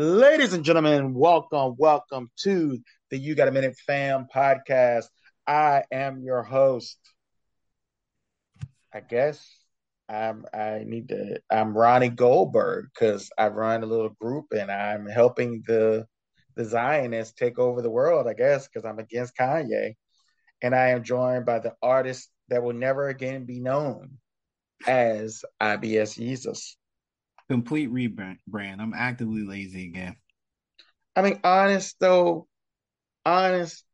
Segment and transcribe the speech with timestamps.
[0.00, 2.78] Ladies and gentlemen, welcome, welcome to
[3.10, 5.06] the You Got a Minute Fam podcast.
[5.44, 7.00] I am your host.
[8.94, 9.44] I guess
[10.08, 15.04] I'm I need to I'm Ronnie Goldberg because I run a little group and I'm
[15.04, 16.06] helping the
[16.54, 19.94] the Zionists take over the world, I guess, because I'm against Kanye.
[20.62, 24.18] And I am joined by the artist that will never again be known
[24.86, 26.77] as IBS Jesus.
[27.48, 28.38] Complete rebrand.
[28.54, 30.16] I'm actively lazy again.
[31.16, 32.46] I mean, honest though,
[33.24, 33.84] honest,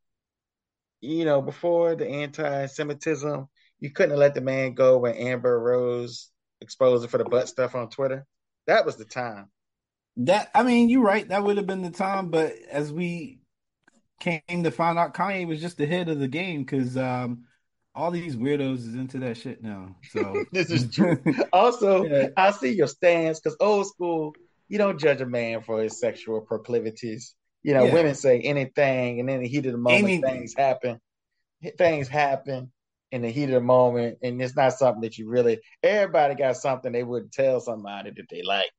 [1.01, 3.47] you know, before the anti-Semitism,
[3.79, 6.29] you couldn't have let the man go when Amber Rose
[6.61, 8.25] exposed it for the butt stuff on Twitter.
[8.67, 9.49] That was the time.
[10.17, 11.27] That I mean, you're right.
[11.27, 12.29] That would have been the time.
[12.29, 13.39] But as we
[14.19, 17.43] came to find out, Kanye was just ahead of the game because um,
[17.95, 19.95] all these weirdos is into that shit now.
[20.11, 21.17] So this is true.
[21.53, 22.27] also, yeah.
[22.35, 24.35] I see your stance because old school,
[24.67, 27.33] you don't judge a man for his sexual proclivities.
[27.63, 27.93] You know, yeah.
[27.93, 30.21] women say anything, and in the heat of the moment, anything.
[30.21, 30.99] things happen.
[31.77, 32.71] Things happen
[33.11, 35.59] in the heat of the moment, and it's not something that you really.
[35.81, 38.69] Everybody got something they wouldn't tell somebody that they like,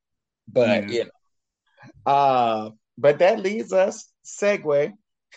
[0.46, 0.94] but yeah.
[0.94, 2.12] you know.
[2.12, 4.92] Uh, but that leads us segue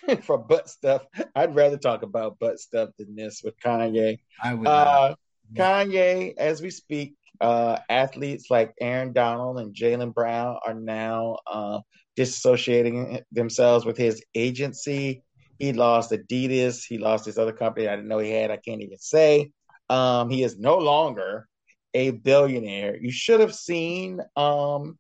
[0.23, 1.05] for butt stuff.
[1.35, 4.19] I'd rather talk about butt stuff than this with Kanye.
[4.41, 4.67] I would.
[4.67, 5.15] Uh,
[5.55, 11.79] Kanye, as we speak, uh, athletes like Aaron Donald and Jaylen Brown are now uh,
[12.17, 15.23] disassociating themselves with his agency.
[15.57, 16.83] He lost Adidas.
[16.87, 18.51] He lost his other company I didn't know he had.
[18.51, 19.51] I can't even say.
[19.89, 21.47] Um, he is no longer
[21.93, 22.97] a billionaire.
[23.01, 24.99] You should have seen um,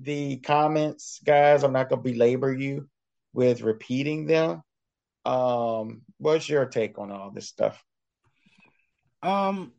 [0.00, 1.62] the comments, guys.
[1.62, 2.88] I'm not going to belabor you
[3.38, 4.64] with repeating them.
[5.24, 7.80] Um, what's your take on all this stuff?
[9.22, 9.74] Um,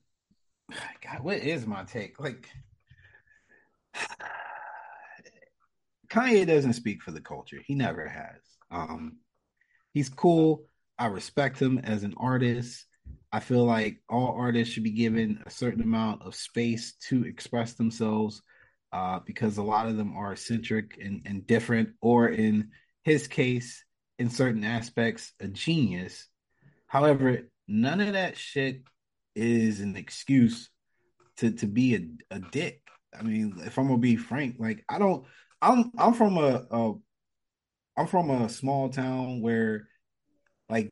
[1.04, 2.22] God, what is my take?
[2.22, 2.48] Like,
[6.10, 7.60] Kanye doesn't speak for the culture.
[7.66, 8.40] He never has.
[8.72, 9.18] Um,
[9.92, 10.64] he's cool.
[10.98, 12.86] I respect him as an artist.
[13.34, 17.74] I feel like all artists should be given a certain amount of space to express
[17.74, 18.42] themselves
[18.94, 22.70] uh, because a lot of them are eccentric and, and different, or in
[23.10, 23.84] his case,
[24.18, 26.28] in certain aspects, a genius.
[26.88, 28.84] However, none of that shit
[29.36, 30.70] is an excuse
[31.38, 32.82] to to be a, a dick.
[33.18, 35.26] I mean, if I'm gonna be frank, like I don't
[35.62, 36.94] I'm I'm from a, a
[37.98, 39.88] I'm from a small town where
[40.70, 40.90] like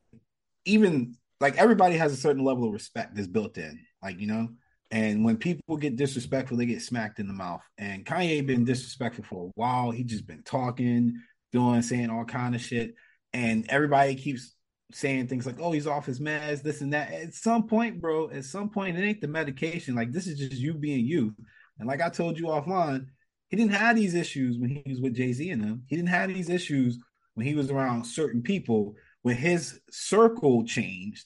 [0.66, 3.80] even like everybody has a certain level of respect that's built in.
[4.02, 4.50] Like, you know,
[4.92, 7.62] and when people get disrespectful, they get smacked in the mouth.
[7.78, 9.92] And Kanye been disrespectful for a while.
[9.92, 12.96] He just been talking, doing, saying all kind of shit.
[13.34, 14.54] And everybody keeps
[14.92, 17.12] saying things like, oh, he's off his meds, this and that.
[17.12, 19.96] At some point, bro, at some point, it ain't the medication.
[19.96, 21.36] Like, this is just you being you.
[21.80, 23.08] And like I told you offline,
[23.50, 25.84] he didn't have these issues when he was with Jay Z and them.
[25.88, 26.98] He didn't have these issues
[27.36, 28.96] when he was around certain people.
[29.22, 31.26] When his circle changed,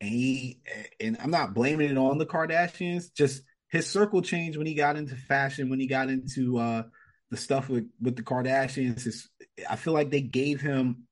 [0.00, 0.60] and he
[0.98, 4.96] and I'm not blaming it on the Kardashians, just his circle changed when he got
[4.96, 6.82] into fashion, when he got into uh
[7.30, 9.06] the stuff with with the Kardashians.
[9.06, 9.28] is
[9.68, 11.04] I feel like they gave him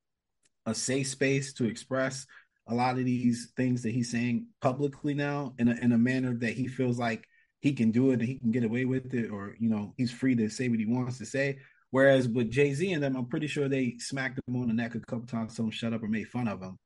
[0.66, 2.26] a safe space to express
[2.66, 6.34] a lot of these things that he's saying publicly now in a in a manner
[6.34, 7.26] that he feels like
[7.60, 10.12] he can do it and he can get away with it, or you know, he's
[10.12, 11.58] free to say what he wants to say.
[11.90, 14.94] Whereas with Jay Z and them, I'm pretty sure they smacked him on the neck
[14.94, 16.78] a couple times, told him shut up or made fun of him.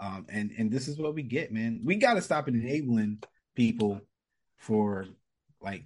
[0.00, 1.80] Um, and and this is what we get, man.
[1.84, 3.22] We got to stop enabling
[3.54, 4.00] people
[4.58, 5.06] for
[5.60, 5.84] like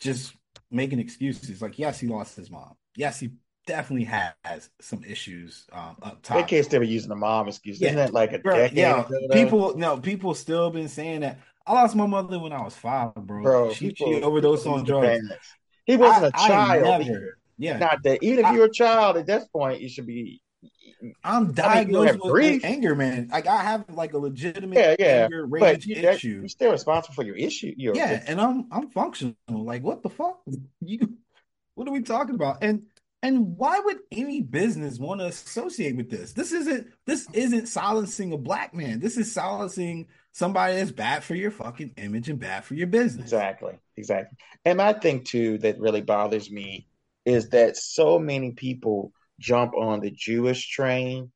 [0.00, 0.34] just
[0.70, 1.62] making excuses.
[1.62, 2.74] Like, yes, he lost his mom.
[2.96, 3.30] Yes, he
[3.66, 6.38] definitely has some issues um, up top.
[6.38, 7.80] They can't still be using the mom excuse.
[7.80, 7.88] Yeah.
[7.88, 8.78] Isn't that like a bro, decade?
[8.78, 11.38] Yeah, people no, people still been saying that.
[11.66, 13.42] I lost my mother when I was five, bro.
[13.42, 15.22] bro she, she overdosed on drugs.
[15.84, 17.06] He wasn't I, a child.
[17.06, 18.22] Never, yeah, not that.
[18.22, 20.40] Even if I, you're a child at this point, you should be.
[21.22, 23.28] I'm diagnosed I mean, with anger, man.
[23.30, 25.24] Like I have like a legitimate yeah, yeah.
[25.24, 26.40] anger rage but issue.
[26.40, 27.74] You're still responsible for your issue.
[27.76, 28.24] Your yeah, issue.
[28.26, 29.36] and I'm I'm functional.
[29.48, 30.40] Like what the fuck?
[30.80, 31.16] You
[31.74, 32.58] what are we talking about?
[32.62, 32.86] And
[33.22, 36.32] and why would any business want to associate with this?
[36.32, 39.00] This isn't this isn't silencing a black man.
[39.00, 43.24] This is silencing somebody that's bad for your fucking image and bad for your business.
[43.24, 43.74] Exactly.
[43.96, 44.38] Exactly.
[44.64, 46.88] And my thing too that really bothers me
[47.24, 51.32] is that so many people jump on the Jewish train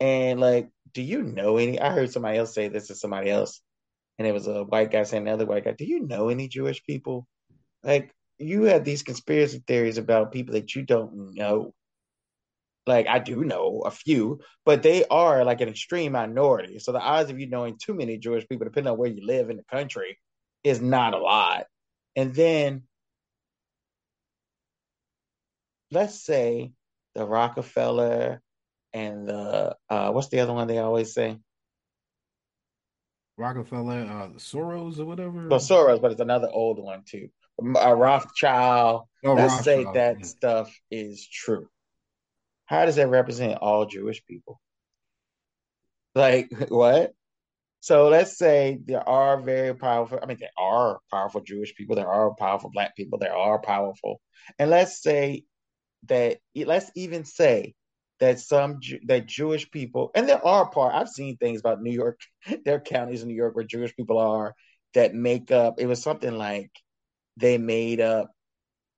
[0.00, 3.60] and like, do you know any I heard somebody else say this to somebody else,
[4.18, 6.82] and it was a white guy saying another white guy, do you know any Jewish
[6.82, 7.26] people?
[7.84, 11.74] Like you have these conspiracy theories about people that you don't know.
[12.86, 16.78] Like I do know a few, but they are like an extreme minority.
[16.78, 19.50] So the odds of you knowing too many Jewish people, depending on where you live
[19.50, 20.18] in the country,
[20.64, 21.66] is not a lot.
[22.16, 22.82] And then
[25.90, 26.72] let's say
[27.20, 28.40] the Rockefeller
[28.94, 31.38] and the uh, what's the other one they always say?
[33.36, 35.48] Rockefeller, uh, Soros or whatever.
[35.48, 37.28] Well, Soros, but it's another old one too.
[37.78, 39.02] A Rothschild.
[39.22, 40.26] Oh, let's Rothschild, say that yeah.
[40.26, 41.68] stuff is true.
[42.64, 44.58] How does that represent all Jewish people?
[46.14, 47.12] Like what?
[47.80, 50.20] So let's say there are very powerful.
[50.22, 51.96] I mean, there are powerful Jewish people.
[51.96, 53.18] There are powerful Black people.
[53.18, 54.22] There are powerful,
[54.58, 55.44] and let's say
[56.08, 56.38] that.
[56.54, 57.74] Let's even say
[58.20, 60.94] that some that Jewish people, and there are part.
[60.94, 62.20] I've seen things about New York.
[62.64, 64.54] There are counties in New York where Jewish people are
[64.94, 65.76] that make up.
[65.78, 66.70] It was something like
[67.36, 68.30] they made up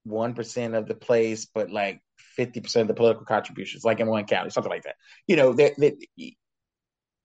[0.04, 4.08] one percent of the place, but like fifty percent of the political contributions, like in
[4.08, 4.96] one county, something like that.
[5.26, 6.36] You know, they they,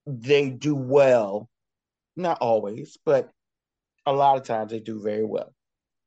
[0.06, 1.48] they do well.
[2.16, 3.30] Not always, but
[4.06, 5.54] a lot of times they do very well.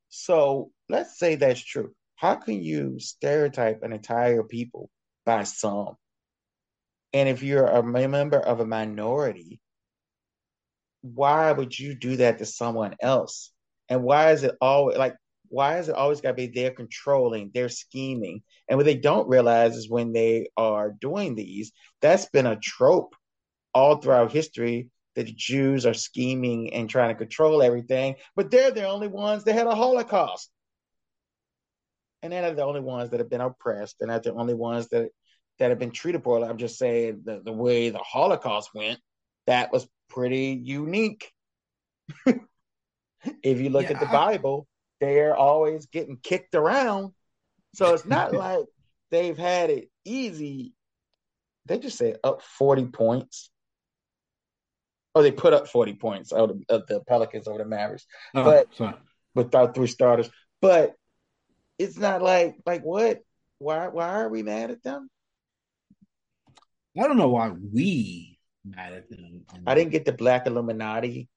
[0.09, 1.93] So let's say that's true.
[2.21, 4.91] How can you stereotype an entire people
[5.25, 5.95] by some.
[7.13, 9.59] And if you're a member of a minority,
[11.01, 13.51] why would you do that to someone else?
[13.89, 15.15] And why is it always like
[15.47, 18.43] why is it always got to be they're controlling, they're scheming?
[18.69, 21.71] And what they don't realize is when they are doing these,
[22.03, 23.15] that's been a trope
[23.73, 28.69] all throughout history that the Jews are scheming and trying to control everything, but they're
[28.69, 30.51] the only ones that had a Holocaust
[32.21, 35.09] and they're the only ones that have been oppressed, and they're the only ones that
[35.59, 36.47] that have been treated poorly.
[36.47, 38.99] I'm just saying the, the way the Holocaust went,
[39.47, 41.31] that was pretty unique.
[42.25, 44.67] if you look yeah, at the I, Bible,
[44.99, 47.13] they're always getting kicked around.
[47.75, 48.65] So it's not like
[49.11, 50.73] they've had it easy.
[51.65, 53.49] They just say up 40 points.
[55.13, 58.05] Or they put up 40 points of the, of the Pelicans over the Mavericks.
[58.33, 58.95] Oh, but sorry.
[59.35, 60.29] without three starters.
[60.61, 60.95] But
[61.77, 63.19] it's not like like what?
[63.59, 65.09] Why why are we mad at them?
[66.97, 69.45] I don't know why we mad at them.
[69.65, 71.29] I didn't get the Black Illuminati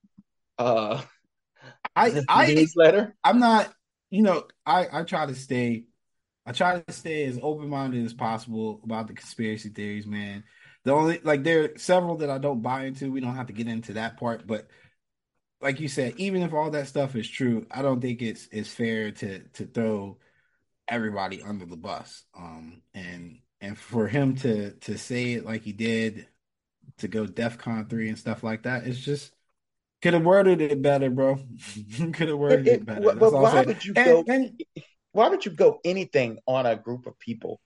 [0.59, 1.03] uh
[1.97, 3.15] I I newsletter.
[3.23, 3.73] I'm not
[4.11, 5.85] you know, I I try to stay
[6.47, 10.45] I try to stay as open minded as possible about the conspiracy theories, man.
[10.85, 13.11] The only like there are several that I don't buy into.
[13.11, 14.69] We don't have to get into that part, but
[15.61, 18.69] like you said, even if all that stuff is true, I don't think it's it's
[18.69, 20.19] fair to to throw
[20.89, 22.25] everybody under the bus.
[22.37, 26.27] Um, and and for him to to say it like he did,
[26.99, 29.33] to go DefCon three and stuff like that, it's just
[30.03, 31.39] could have worded it better, bro.
[32.13, 33.15] could have worded it, it, better.
[33.15, 34.23] but why would you go?
[34.29, 34.63] And,
[35.13, 37.61] why would you go anything on a group of people,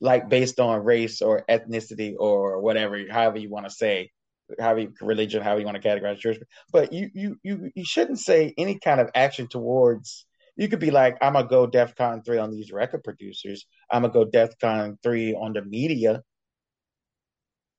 [0.00, 4.12] like based on race or ethnicity or whatever, however you want to say,
[4.60, 6.38] however you, religion, however you want to categorize Jewish?
[6.72, 10.24] But you you you you shouldn't say any kind of action towards
[10.56, 13.66] you could be like, I'm gonna go DEFCON three on these record producers.
[13.90, 16.22] I'm gonna go DEFCON three on the media.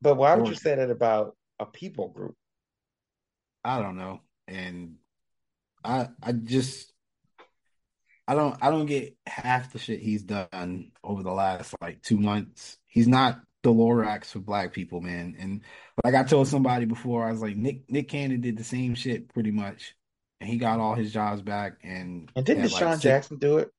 [0.02, 2.36] But why would you say that about a people group?
[3.64, 4.96] I don't know, and
[5.84, 6.92] I I just
[8.28, 12.18] I don't I don't get half the shit he's done over the last like two
[12.18, 12.78] months.
[12.86, 15.36] He's not the Lorax for black people, man.
[15.40, 15.62] And
[16.04, 19.30] like I told somebody before, I was like Nick Nick Cannon did the same shit
[19.34, 19.96] pretty much
[20.40, 21.78] and he got all his jobs back.
[21.84, 23.72] And and didn't DeSean like Jackson do it?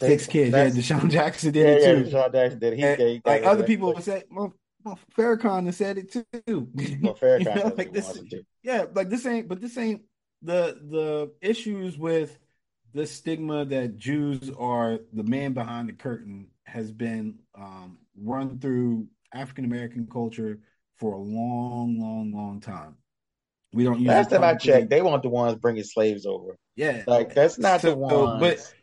[0.00, 0.68] Six kids, yeah.
[0.68, 2.10] DeSean Jackson did yeah, it too.
[2.10, 2.72] Yeah, DeSean Jackson did.
[2.74, 6.24] He, and, he like other people would say, well, well, Farrakhan has said it too.
[7.02, 8.18] Well, Farrakhan you know, like this,
[8.62, 10.02] yeah, like this ain't, but this ain't
[10.42, 12.38] the the issues with
[12.92, 19.06] the stigma that Jews are the man behind the curtain has been um, run through
[19.34, 20.60] African American culture
[20.98, 22.96] for a long, long, long time.
[23.72, 24.02] We don't.
[24.04, 26.56] Last time I checked, they weren't the ones bringing slaves over.
[26.74, 28.40] Yeah, like that's not so, the one.
[28.40, 28.74] But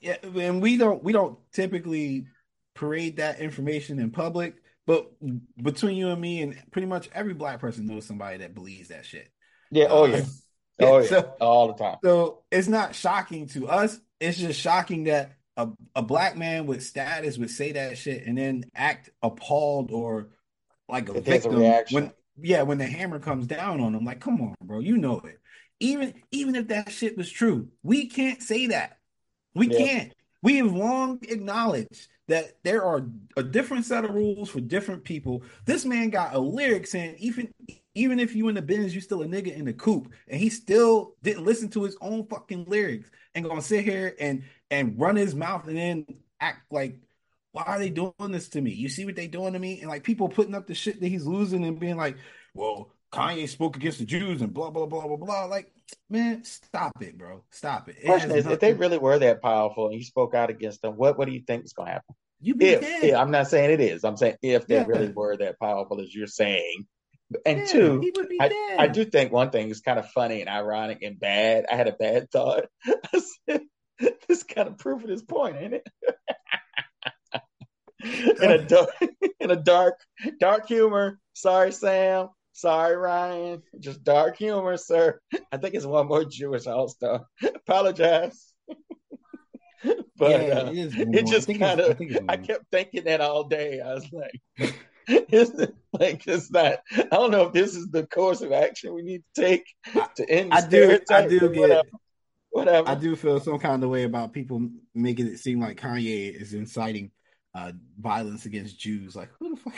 [0.00, 2.26] yeah, and we don't we don't typically
[2.74, 4.56] parade that information in public.
[4.86, 5.10] But
[5.62, 9.04] between you and me, and pretty much every black person knows somebody that believes that
[9.04, 9.30] shit.
[9.70, 9.86] Yeah.
[9.90, 10.16] Oh yeah.
[10.16, 10.24] Um,
[10.80, 11.08] oh yeah.
[11.08, 11.96] So, all the time.
[12.02, 13.98] So it's not shocking to us.
[14.20, 18.36] It's just shocking that a, a black man with status would say that shit and
[18.38, 20.28] then act appalled or
[20.88, 24.20] like a it victim a when yeah, when the hammer comes down on them, like,
[24.20, 25.38] come on, bro, you know it.
[25.80, 28.98] Even even if that shit was true, we can't say that.
[29.54, 29.78] We yeah.
[29.78, 30.14] can't.
[30.42, 35.42] We have long acknowledged that there are a different set of rules for different people.
[35.66, 37.52] This man got a lyric saying even
[37.94, 40.48] even if you in the Benz, you still a nigga in the coop, and he
[40.48, 45.16] still didn't listen to his own fucking lyrics and gonna sit here and and run
[45.16, 46.06] his mouth and then
[46.40, 46.98] act like
[47.54, 48.72] why are they doing this to me?
[48.72, 49.80] You see what they doing to me?
[49.80, 52.16] And like people putting up the shit that he's losing and being like,
[52.52, 55.44] well, Kanye spoke against the Jews and blah blah blah blah blah.
[55.44, 55.72] Like,
[56.10, 57.44] man, stop it, bro.
[57.50, 57.96] Stop it.
[58.02, 60.96] it Question is, if they really were that powerful and he spoke out against them,
[60.96, 62.16] what what do you think is gonna happen?
[62.44, 63.04] you be if, dead.
[63.04, 64.04] Yeah, I'm not saying it is.
[64.04, 64.84] I'm saying if they yeah.
[64.86, 66.86] really were that powerful as you're saying.
[67.46, 71.02] And yeah, two, I, I, do think one thing is kind of funny and ironic
[71.02, 71.64] and bad.
[71.70, 72.66] I had a bad thought.
[73.46, 75.88] this kind of proof his point, ain't it?
[78.42, 78.90] in a dark,
[79.40, 80.00] in a dark,
[80.38, 81.18] dark humor.
[81.32, 82.28] Sorry, Sam.
[82.52, 83.62] Sorry, Ryan.
[83.80, 85.18] Just dark humor, sir.
[85.50, 87.24] I think it's one more Jewish All Star.
[87.42, 88.52] Apologize.
[90.16, 92.00] but yeah, uh, it, it just kind of.
[92.00, 93.80] I, I kept thinking that all day.
[93.80, 94.74] I was like,
[95.08, 96.80] it's like it's not.
[96.96, 99.64] I don't know if this is the course of action we need to take
[100.16, 100.52] to end.
[100.52, 101.00] I do.
[101.10, 101.60] I do get.
[101.60, 101.88] Whatever.
[102.50, 102.88] whatever.
[102.88, 106.54] I do feel some kind of way about people making it seem like Kanye is
[106.54, 107.10] inciting
[107.54, 109.14] uh, violence against Jews.
[109.14, 109.74] Like who the fuck?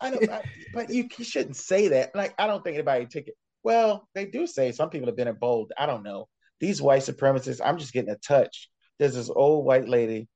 [0.00, 0.30] I don't.
[0.72, 2.14] But you, you shouldn't say that.
[2.14, 3.34] Like I don't think anybody took it.
[3.62, 5.72] Well, they do say some people have been bold.
[5.76, 6.28] I don't know.
[6.60, 7.60] These white supremacists.
[7.64, 8.70] I'm just getting a touch.
[8.98, 10.28] There's this old white lady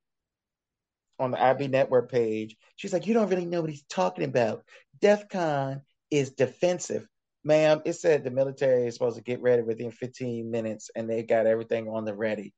[1.18, 2.56] on the IB network page.
[2.76, 4.62] She's like, you don't really know what he's talking about.
[5.00, 7.06] DEF CON is defensive.
[7.44, 11.22] Ma'am, it said the military is supposed to get ready within 15 minutes and they
[11.22, 12.54] got everything on the ready.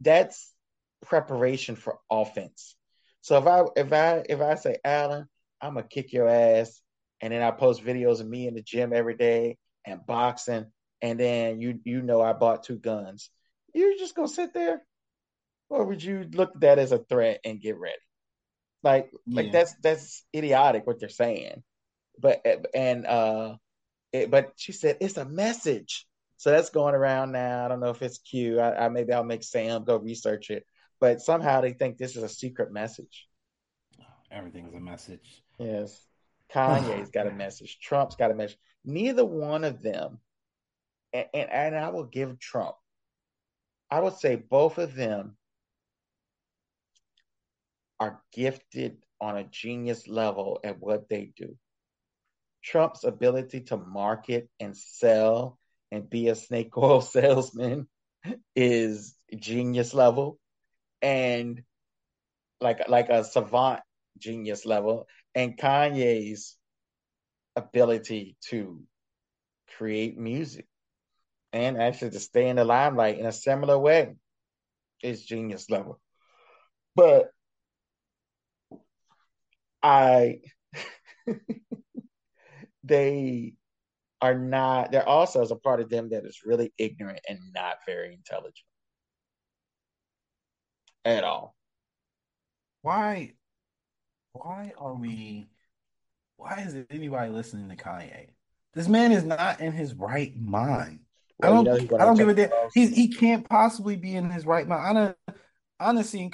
[0.00, 0.52] That's
[1.02, 2.76] preparation for offense.
[3.22, 5.26] So if I if I if I say, Alan,
[5.60, 6.80] I'm gonna kick your ass,
[7.20, 10.66] and then I post videos of me in the gym every day and boxing,
[11.02, 13.30] and then you you know I bought two guns,
[13.74, 14.82] you're just gonna sit there
[15.70, 17.94] or would you look at that as a threat and get ready?
[18.82, 19.42] Like, yeah.
[19.42, 21.62] like that's that's idiotic what they're saying.
[22.18, 23.56] But and uh,
[24.12, 27.64] it, but she said it's a message, so that's going around now.
[27.64, 28.58] I don't know if it's Q.
[28.60, 30.66] I, I maybe I'll make Sam go research it.
[31.00, 33.26] But somehow they think this is a secret message.
[34.30, 35.42] Everything's a message.
[35.58, 36.06] Yes.
[36.52, 37.78] Kanye's got a message.
[37.80, 38.58] Trump's got a message.
[38.84, 40.18] Neither one of them,
[41.12, 42.74] and, and, and I will give Trump,
[43.90, 45.36] I would say both of them
[47.98, 51.56] are gifted on a genius level at what they do.
[52.62, 55.58] Trump's ability to market and sell
[55.90, 57.88] and be a snake oil salesman
[58.54, 60.39] is genius level
[61.02, 61.62] and
[62.60, 63.80] like like a savant
[64.18, 66.56] genius level and Kanye's
[67.56, 68.82] ability to
[69.76, 70.66] create music
[71.52, 74.14] and actually to stay in the limelight in a similar way
[75.02, 76.00] is genius level.
[76.94, 77.30] But
[79.82, 80.40] I
[82.84, 83.54] they
[84.20, 87.76] are not there also is a part of them that is really ignorant and not
[87.86, 88.66] very intelligent
[91.04, 91.54] at all.
[92.82, 93.32] Why
[94.32, 95.48] why are we
[96.36, 98.28] why is anybody listening to Kanye?
[98.74, 101.00] This man is not in his right mind.
[101.38, 102.50] Well, I don't you know I don't give a damn.
[102.72, 104.98] He he can't possibly be in his right mind.
[104.98, 105.38] I don't
[105.78, 106.32] honestly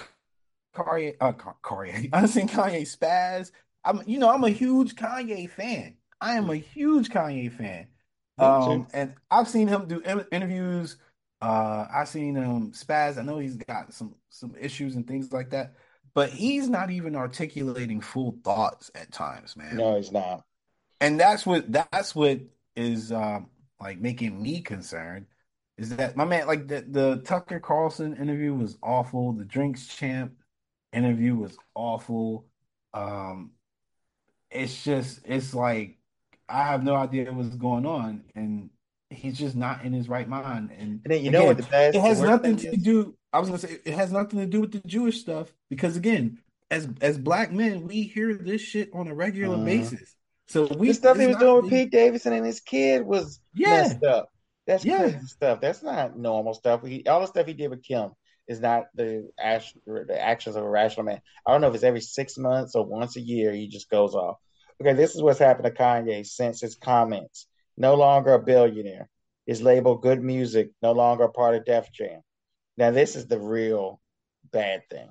[0.77, 2.11] Kanye, uh, Kanye.
[2.13, 3.51] I've Kanye spaz.
[3.85, 5.95] I'm, you know, I'm a huge Kanye fan.
[6.21, 7.87] I am a huge Kanye fan.
[8.39, 10.97] Um, and I've seen him do interviews.
[11.47, 13.19] Uh, I've seen him spaz.
[13.19, 15.75] I know he's got some some issues and things like that,
[16.13, 19.77] but he's not even articulating full thoughts at times, man.
[19.77, 20.43] No, he's not.
[21.01, 22.41] And that's what that's what
[22.75, 23.49] is um,
[23.81, 25.27] like making me concerned.
[25.79, 26.49] Is that my man?
[26.49, 29.33] Like the the Tucker Carlson interview was awful.
[29.33, 30.35] The Drink Champs
[30.93, 32.47] interview was awful.
[32.93, 33.53] Um,
[34.51, 35.99] it's just it's like
[36.49, 38.71] I have no idea what's going on, and
[39.11, 40.71] he's just not in his right mind.
[40.73, 42.83] And, and then, you again, know what the best it has nothing to is?
[42.83, 43.17] do.
[43.33, 46.39] I was gonna say it has nothing to do with the Jewish stuff because again,
[46.71, 50.15] as as black men, we hear this shit on a regular uh, basis.
[50.49, 53.83] So we the stuff he was doing with Pete Davidson and his kid was yeah.
[53.83, 54.31] messed up.
[54.67, 54.99] That's yeah.
[54.99, 55.61] crazy stuff.
[55.61, 56.85] That's not normal stuff.
[56.85, 58.11] He, all the stuff he did with Kim
[58.49, 61.21] is not the act, the actions of a rational man.
[61.45, 64.15] I don't know if it's every six months or once a year he just goes
[64.15, 64.37] off.
[64.81, 67.47] Okay, this is what's happened to Kanye since his comments.
[67.77, 69.09] No longer a billionaire.
[69.47, 72.21] Is labeled Good Music, no longer a part of Def Jam.
[72.77, 74.01] Now this is the real
[74.51, 75.09] bad thing.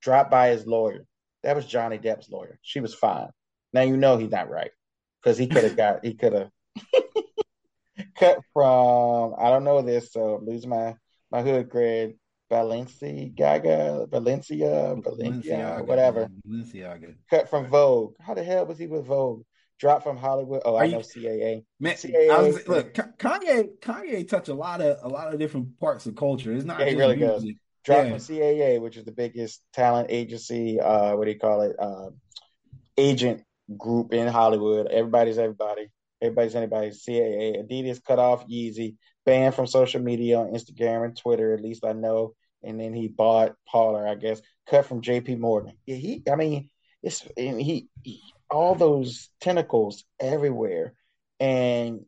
[0.00, 1.04] Dropped by his lawyer.
[1.42, 2.58] That was Johnny Depp's lawyer.
[2.62, 3.28] She was fine.
[3.74, 4.70] Now you know he's not right
[5.22, 6.50] because he could have got he could have
[8.16, 10.94] cut from I don't know this, so I'm losing my
[11.30, 12.16] my hood cred.
[12.50, 16.28] Balenciaga, Valencia, Valencia, whatever.
[16.46, 17.14] Balenciaga.
[17.28, 18.14] Cut from Vogue.
[18.20, 19.42] How the hell was he with Vogue?
[19.78, 20.62] Dropped from Hollywood.
[20.64, 21.64] Oh, Are I know CAA.
[21.80, 22.46] Man, CAA.
[22.46, 26.52] Was, look, Kanye, Kanye touched a lot of a lot of different parts of culture.
[26.52, 26.80] It's not.
[26.80, 27.32] Yeah, he really music.
[27.32, 27.44] does.
[27.84, 28.16] Dropped yeah.
[28.16, 30.80] from CAA, which is the biggest talent agency.
[30.80, 31.76] Uh, what do you call it?
[31.78, 32.10] Uh,
[32.96, 33.42] agent
[33.76, 34.86] group in Hollywood.
[34.86, 35.88] Everybody's everybody.
[36.22, 36.90] Everybody's anybody.
[36.90, 37.62] CAA.
[37.62, 38.96] Adidas cut off Yeezy.
[39.26, 41.52] Banned from social media on Instagram and Twitter.
[41.54, 45.36] At least I know and then he bought Parler, I guess, cut from J.P.
[45.36, 45.76] Morgan.
[45.86, 46.70] Yeah, he, I mean,
[47.02, 48.20] it's he, he
[48.50, 50.94] all those tentacles everywhere,
[51.40, 52.04] and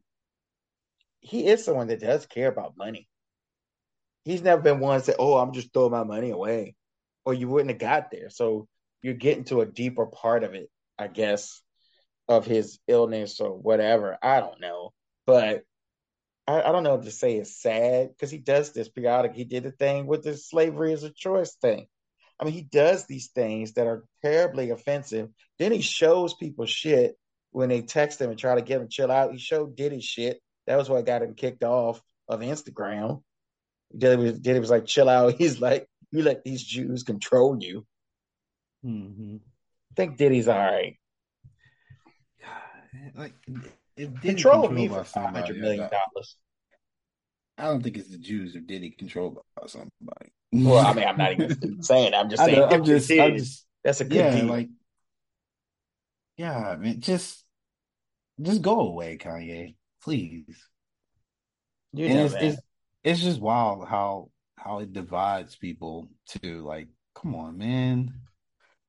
[1.20, 3.08] he is someone that does care about money.
[4.24, 6.74] He's never been one to say, "Oh, I'm just throwing my money away,"
[7.24, 8.30] or you wouldn't have got there.
[8.30, 8.68] So
[9.02, 11.62] you're getting to a deeper part of it, I guess,
[12.28, 14.18] of his illness or whatever.
[14.22, 14.92] I don't know,
[15.26, 15.64] but
[16.46, 19.34] I, I don't know to say it's sad because he does this periodic.
[19.34, 21.86] He did a thing with the slavery as a choice thing.
[22.38, 25.30] I mean, he does these things that are terribly offensive.
[25.58, 27.16] Then he shows people shit
[27.50, 29.32] when they text him and try to get him chill out.
[29.32, 30.40] He showed Diddy shit.
[30.66, 33.22] That was what got him kicked off of Instagram.
[33.96, 35.34] Diddy was, Diddy was like, chill out.
[35.38, 37.86] He's like, you let these Jews control you.
[38.84, 39.36] Mm-hmm.
[39.36, 40.96] I think Diddy's all right.
[43.14, 43.34] Like,
[43.96, 46.36] if control me for five hundred million dollars.
[47.58, 50.32] I don't think it's the Jews or Diddy controlled by somebody.
[50.52, 52.14] Well, I mean, I'm not even saying.
[52.14, 52.62] I'm just saying.
[52.62, 54.42] I'm just, I'm just, that's a good yeah.
[54.42, 54.68] Like,
[56.36, 57.44] yeah, I mean, just,
[58.40, 60.44] just go away, Kanye, please.
[61.94, 62.60] You know, it's, it's,
[63.04, 68.12] it's just wild how how it divides people to like, come on, man.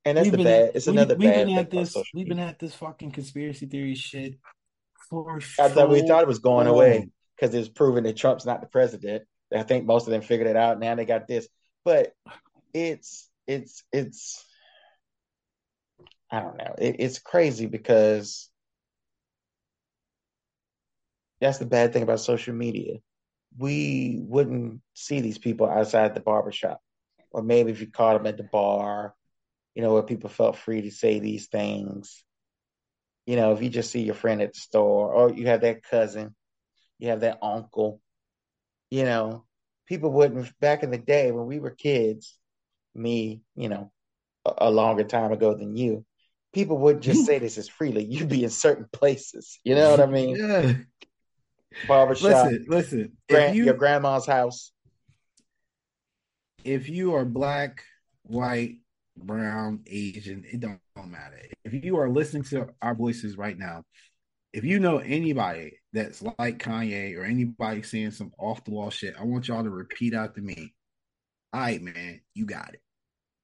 [0.03, 0.71] And that's we've the bad.
[0.75, 1.47] It's we, another we've bad.
[1.47, 1.95] Been at this.
[2.13, 4.36] We've been at this fucking conspiracy theory shit
[5.09, 5.39] for.
[5.59, 8.67] I thought we thought it was going away because it's proven that Trump's not the
[8.67, 9.24] president.
[9.53, 10.79] I think most of them figured it out.
[10.79, 11.48] Now they got this,
[11.86, 12.13] but
[12.74, 14.44] it's it's it's
[16.29, 16.75] I don't know.
[16.77, 18.50] It, it's crazy because
[21.39, 22.98] that's the bad thing about social media.
[23.58, 26.82] We wouldn't see these people outside the barbershop,
[27.32, 29.15] or maybe if you caught them at the bar,
[29.74, 32.24] you know, where people felt free to say these things.
[33.25, 35.84] You know, if you just see your friend at the store, or you have that
[35.84, 36.36] cousin
[37.00, 38.01] you have that uncle.
[38.89, 39.46] You know,
[39.88, 42.38] people wouldn't back in the day when we were kids,
[42.96, 43.92] me, you know,
[44.46, 46.06] a, a longer time ago than you,
[46.54, 48.04] people would just say this as freely.
[48.04, 49.60] You'd be in certain places.
[49.63, 50.36] You know what I mean?
[50.36, 50.74] Yeah.
[51.88, 52.45] Barbershop.
[52.45, 53.17] Listen, listen.
[53.30, 54.71] Grand, you, your grandma's house.
[56.63, 57.84] If you are black,
[58.24, 58.78] white,
[59.15, 61.39] brown, Asian, it don't, don't matter.
[61.63, 63.84] If you are listening to our voices right now,
[64.58, 69.13] if you know anybody that's like Kanye or anybody saying some off the wall shit,
[69.17, 70.74] I want y'all to repeat out to me.
[71.54, 72.82] All right, man, you got it.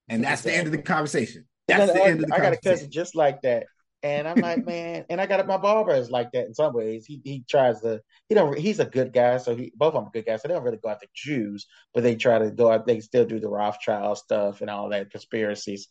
[0.10, 1.46] And that's the end of the conversation.
[1.68, 2.34] That's the end of the conversation.
[2.34, 3.68] I got a cousin just like that.
[4.02, 7.06] And I'm like, man, and I got my barber is like that in some ways.
[7.06, 10.08] He he tries to he don't he's a good guy, so he both of them
[10.08, 10.42] are good guys.
[10.42, 13.26] So they don't really go after Jews, but they try to go out, they still
[13.26, 15.90] do the Rothschild stuff and all that conspiracies.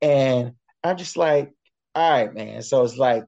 [0.00, 0.52] And
[0.84, 1.50] I'm just like,
[1.96, 2.62] all right, man.
[2.62, 3.24] So it's like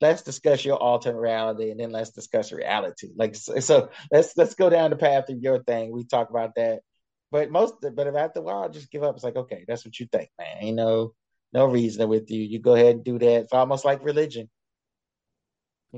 [0.00, 3.08] let's discuss your alternate reality and then let's discuss reality.
[3.16, 5.92] Like so, so, let's let's go down the path of your thing.
[5.92, 6.80] We talk about that.
[7.30, 9.14] But most but if after a while I just give up.
[9.14, 10.56] It's like, okay, that's what you think, man.
[10.60, 11.14] Ain't no
[11.52, 12.42] no reason with you.
[12.42, 13.42] You go ahead and do that.
[13.42, 14.48] It's almost like religion.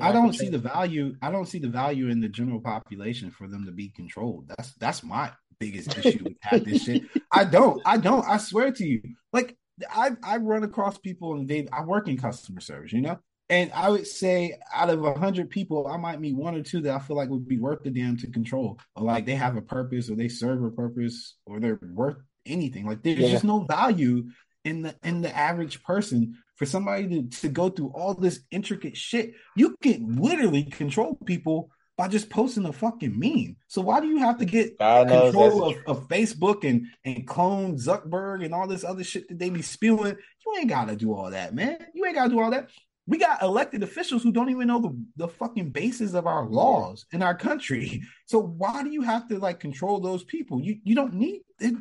[0.01, 1.17] I don't see the value.
[1.23, 4.49] I don't see the value in the general population for them to be controlled.
[4.49, 7.03] That's that's my biggest issue with this shit.
[7.33, 7.83] I don't.
[7.85, 8.25] I don't.
[8.27, 9.03] I swear to you.
[9.33, 9.57] Like
[9.91, 13.19] I I run across people and they I work in customer service, you know,
[13.51, 16.83] and I would say out of a hundred people, I might meet one or two
[16.83, 18.79] that I feel like would be worth the damn to control.
[18.95, 22.87] Or like they have a purpose or they serve a purpose or they're worth anything.
[22.87, 23.31] Like there's yeah.
[23.31, 24.27] just no value
[24.65, 28.97] in the in the average person for somebody to, to go through all this intricate
[28.97, 29.33] shit.
[29.57, 33.57] You can literally control people by just posting a fucking meme.
[33.67, 38.45] So why do you have to get control of, of, Facebook and and clone Zuckerberg
[38.45, 40.17] and all this other shit that they be spewing?
[40.47, 41.79] You ain't gotta do all that, man.
[41.95, 42.69] You ain't gotta do all that
[43.09, 47.07] we got elected officials who don't even know the, the fucking basis of our laws
[47.11, 48.03] in our country.
[48.27, 50.61] So why do you have to like control those people?
[50.61, 51.75] You you don't need it,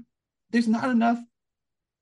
[0.49, 1.19] there's not enough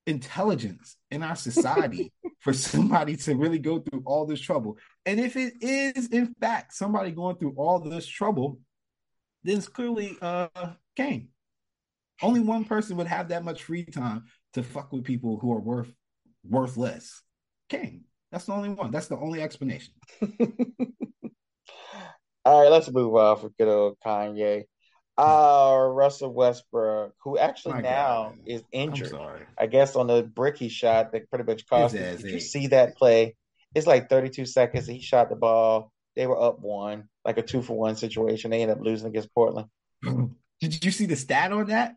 [0.05, 4.77] intelligence in our society for somebody to really go through all this trouble.
[5.07, 8.59] And if it is in fact somebody going through all this trouble,
[9.43, 10.47] then it's clearly uh
[10.95, 11.29] Kane.
[12.21, 15.59] Only one person would have that much free time to fuck with people who are
[15.59, 15.91] worth
[16.47, 17.23] worthless.
[17.67, 18.03] Kane.
[18.31, 18.91] That's the only one.
[18.91, 19.93] That's the only explanation.
[22.45, 24.65] All right, let's move on for good old Kanye.
[25.17, 29.13] Uh, Russell Westbrook, who actually My now God, is injured.
[29.57, 31.95] I guess on the brick he shot that pretty much cost.
[31.95, 33.35] Did you see that play?
[33.73, 34.87] It's like 32 seconds.
[34.87, 35.91] He shot the ball.
[36.15, 38.51] They were up one, like a two for one situation.
[38.51, 39.67] They ended up losing against Portland.
[40.61, 41.95] Did you see the stat on that?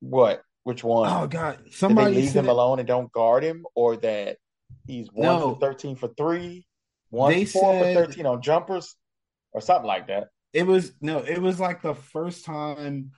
[0.00, 0.42] What?
[0.64, 1.10] Which one?
[1.10, 1.60] Oh God!
[1.70, 4.36] Somebody Did they leave him alone and don't guard him, or that
[4.86, 6.66] He's one no, for thirteen for three,
[7.10, 8.96] one they four said, for thirteen on jumpers,
[9.52, 10.28] or something like that.
[10.52, 13.12] It was no, it was like the first time,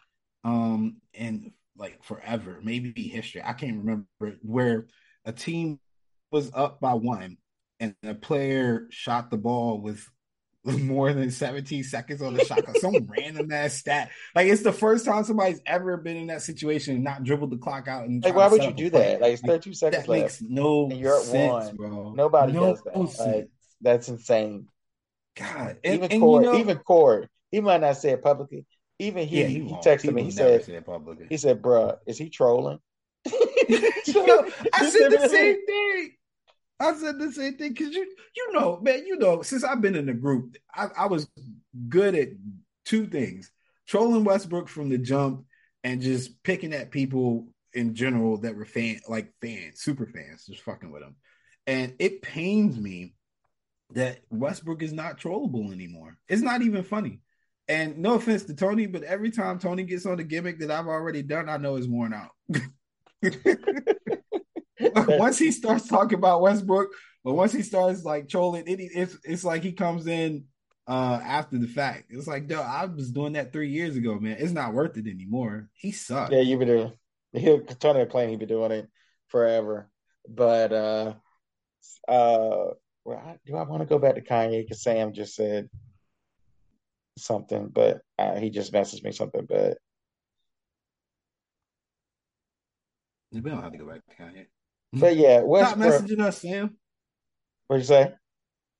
[0.44, 3.42] um, in like forever, maybe history.
[3.44, 4.06] I can't remember
[4.42, 4.86] where
[5.24, 5.78] a team
[6.30, 7.36] was up by one
[7.78, 10.06] and a player shot the ball with
[10.64, 12.76] more than 17 seconds on the shot clock.
[12.76, 14.10] Some random ass stat.
[14.34, 17.56] Like it's the first time somebody's ever been in that situation and not dribbled the
[17.56, 18.06] clock out.
[18.06, 19.20] And like, why would you do that?
[19.20, 20.22] Like it's 32 like, seconds that left.
[20.22, 21.76] Makes no and you're at sense, one.
[21.76, 22.12] bro.
[22.12, 23.26] Nobody no does that.
[23.26, 23.48] Like,
[23.80, 24.66] that's insane.
[25.36, 28.66] God, and, even and Cord, you know, even Cord, he might not say it publicly.
[28.98, 30.24] Even he, yeah, he, he texted he me.
[30.24, 30.66] He said,
[31.30, 32.78] "He said, bruh, is he trolling?"
[33.26, 36.10] I said the same thing.
[36.80, 39.94] I said the same thing because you you know, man, you know, since I've been
[39.96, 41.28] in the group, I, I was
[41.88, 42.28] good at
[42.84, 43.50] two things:
[43.86, 45.44] trolling Westbrook from the jump
[45.84, 50.62] and just picking at people in general that were fan like fans, super fans, just
[50.62, 51.16] fucking with them.
[51.66, 53.14] And it pains me
[53.92, 56.16] that Westbrook is not trollable anymore.
[56.28, 57.20] It's not even funny.
[57.68, 60.88] And no offense to Tony, but every time Tony gets on the gimmick that I've
[60.88, 62.30] already done, I know it's worn out.
[64.80, 66.88] once he starts talking about Westbrook,
[67.24, 70.44] but once he starts like trolling, it, it's it's like he comes in
[70.86, 72.06] uh after the fact.
[72.10, 74.36] It's like, dude, I was doing that three years ago, man.
[74.38, 75.68] It's not worth it anymore.
[75.74, 76.32] He sucks.
[76.32, 76.92] Yeah, you've been doing.
[77.32, 78.88] He'll Tony claim he's been doing it
[79.28, 79.88] forever,
[80.28, 81.14] but uh,
[82.08, 84.62] uh, well, I, do I want to go back to Kanye?
[84.62, 85.68] Because Sam just said
[87.18, 89.78] something, but uh, he just messaged me something, but.
[93.32, 94.46] We don't have to go back to Kanye.
[94.92, 96.76] But yeah, Westbrook, stop messaging us, Sam.
[97.66, 98.12] What'd you say?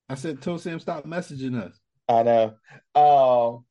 [0.09, 2.55] I said, "Tell Sam stop messaging us." I know.
[2.97, 3.65] Um,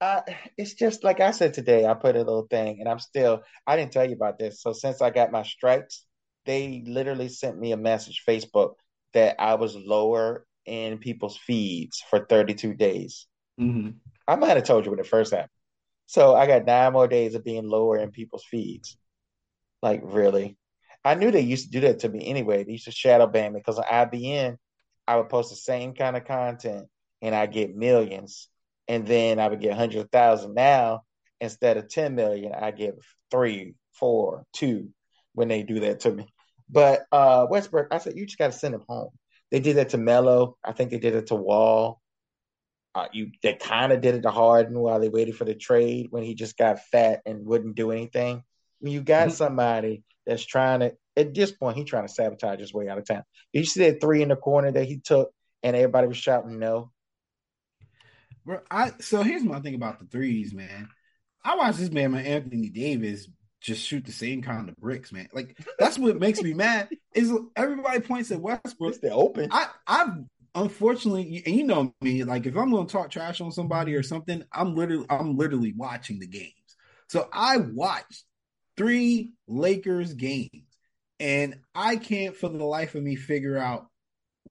[0.00, 0.22] I,
[0.58, 1.86] it's just like I said today.
[1.86, 3.42] I put a little thing, and I'm still.
[3.66, 4.60] I didn't tell you about this.
[4.60, 6.04] So since I got my strikes,
[6.44, 8.74] they literally sent me a message, Facebook,
[9.14, 13.26] that I was lower in people's feeds for 32 days.
[13.58, 13.90] Mm-hmm.
[14.26, 15.50] I might have told you when it first happened.
[16.06, 18.96] So I got nine more days of being lower in people's feeds.
[19.82, 20.56] Like really,
[21.04, 22.64] I knew they used to do that to me anyway.
[22.64, 24.56] They used to shadow ban me because on IBN,
[25.06, 26.86] I would post the same kind of content
[27.20, 28.48] and I get millions,
[28.88, 30.54] and then I would get hundred thousand.
[30.54, 31.02] Now
[31.40, 32.98] instead of ten million, I get
[33.30, 34.90] three, four, two
[35.34, 36.26] when they do that to me.
[36.70, 39.10] But uh Westbrook, I said you just got to send him home.
[39.50, 40.56] They did that to Melo.
[40.64, 42.00] I think they did it to Wall.
[42.94, 46.06] Uh, you they kind of did it to Harden while they waited for the trade
[46.10, 48.42] when he just got fat and wouldn't do anything.
[48.78, 49.36] When you got mm-hmm.
[49.36, 53.06] somebody that's trying to at this point he's trying to sabotage his way out of
[53.06, 53.24] town.
[53.52, 55.30] You see that three in the corner that he took
[55.62, 56.90] and everybody was shouting no.
[58.44, 60.88] Bro, I so here's my thing about the threes, man.
[61.44, 63.28] I watched this man, man, Anthony Davis,
[63.60, 65.28] just shoot the same kind of bricks, man.
[65.32, 66.90] Like that's what makes me mad.
[67.14, 69.00] Is everybody points at Westbrook?
[69.00, 69.48] They're open.
[69.50, 70.18] I I've
[70.54, 74.02] unfortunately, and you know me, like if I'm going to talk trash on somebody or
[74.02, 76.52] something, I'm literally I'm literally watching the games.
[77.08, 78.24] So I watched
[78.76, 80.50] three Lakers games.
[81.20, 83.86] And I can't for the life of me figure out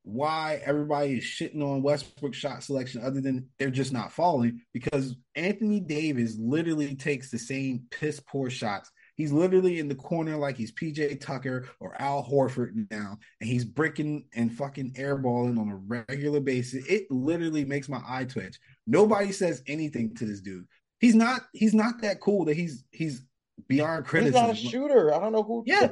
[0.03, 5.15] why everybody is shitting on Westbrook shot selection other than they're just not falling because
[5.35, 8.91] Anthony Davis literally takes the same piss poor shots.
[9.15, 13.63] He's literally in the corner like he's PJ Tucker or Al Horford now, and he's
[13.63, 16.85] breaking and fucking airballing on a regular basis.
[16.87, 18.59] It literally makes my eye twitch.
[18.87, 20.65] Nobody says anything to this dude.
[20.99, 23.23] He's not he's not that cool that he's he's
[23.67, 24.49] beyond criticism.
[24.49, 25.13] He's not a shooter.
[25.13, 25.63] I don't know who.
[25.65, 25.91] Yeah,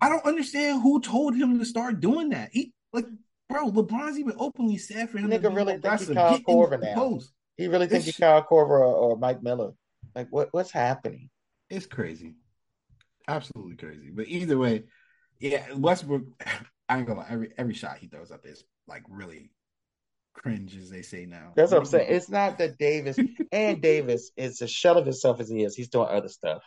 [0.00, 2.50] I don't understand who told him to start doing that.
[2.52, 3.06] He like,
[3.48, 5.30] bro, LeBron's even openly said for him.
[5.30, 6.94] Nigga to really think he Kyle Korver now.
[6.94, 7.32] Post.
[7.56, 9.72] He really think he's Kyle Korver or, or, Mike Miller.
[10.14, 11.30] Like, what what's happening?
[11.70, 12.34] It's crazy,
[13.28, 14.10] absolutely crazy.
[14.12, 14.84] But either way,
[15.38, 16.22] yeah, Westbrook.
[16.86, 17.26] I ain't gonna lie.
[17.30, 19.50] Every every shot he throws up is like really
[20.34, 21.52] cringe, as they say now.
[21.56, 22.08] That's what I'm saying.
[22.10, 23.18] It's not that Davis
[23.52, 25.74] and Davis is a shell of himself as he is.
[25.74, 26.62] He's doing other stuff.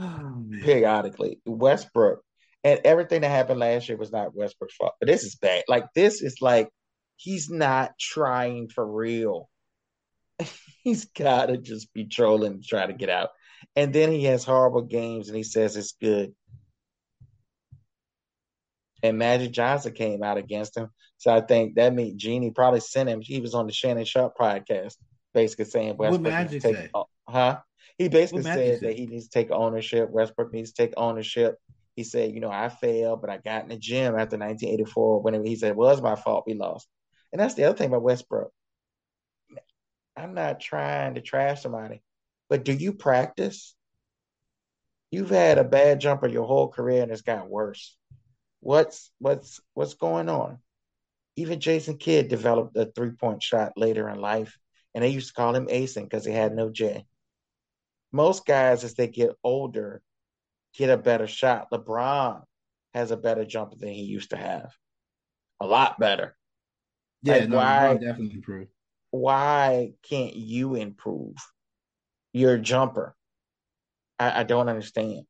[0.00, 1.40] Oh, periodically.
[1.44, 2.22] Westbrook
[2.64, 4.94] and everything that happened last year was not Westbrook's fault.
[5.00, 5.64] But this is bad.
[5.68, 6.68] Like this is like
[7.16, 9.50] he's not trying for real.
[10.82, 13.30] he's gotta just be trolling to try to get out.
[13.76, 16.34] And then he has horrible games and he says it's good.
[19.02, 20.88] And Magic Johnson came out against him.
[21.18, 23.20] So I think that means Jeanie probably sent him.
[23.20, 24.94] He was on the Shannon Sharpe podcast,
[25.34, 26.22] basically saying Westbrook.
[26.22, 26.90] What Magic take,
[27.28, 27.60] Huh?
[28.00, 30.08] He basically said that he needs to take ownership.
[30.08, 31.58] Westbrook needs to take ownership.
[31.96, 35.20] He said, you know, I failed, but I got in the gym after 1984.
[35.20, 36.88] When he said, well, it was my fault we lost.
[37.30, 38.52] And that's the other thing about Westbrook.
[40.16, 42.00] I'm not trying to trash somebody,
[42.48, 43.76] but do you practice?
[45.10, 47.98] You've had a bad jumper your whole career and it's got worse.
[48.60, 50.60] What's what's what's going on?
[51.36, 54.56] Even Jason Kidd developed a three point shot later in life,
[54.94, 57.04] and they used to call him Ason because he had no J.
[58.12, 60.02] most guys as they get older
[60.76, 61.70] get a better shot.
[61.70, 62.42] LeBron
[62.94, 64.70] has a better jumper than he used to have.
[65.60, 66.36] A lot better.
[67.22, 68.68] Yeah, like no, why definitely improve.
[69.10, 71.34] Why can't you improve
[72.32, 73.14] your jumper?
[74.18, 75.24] I, I don't understand.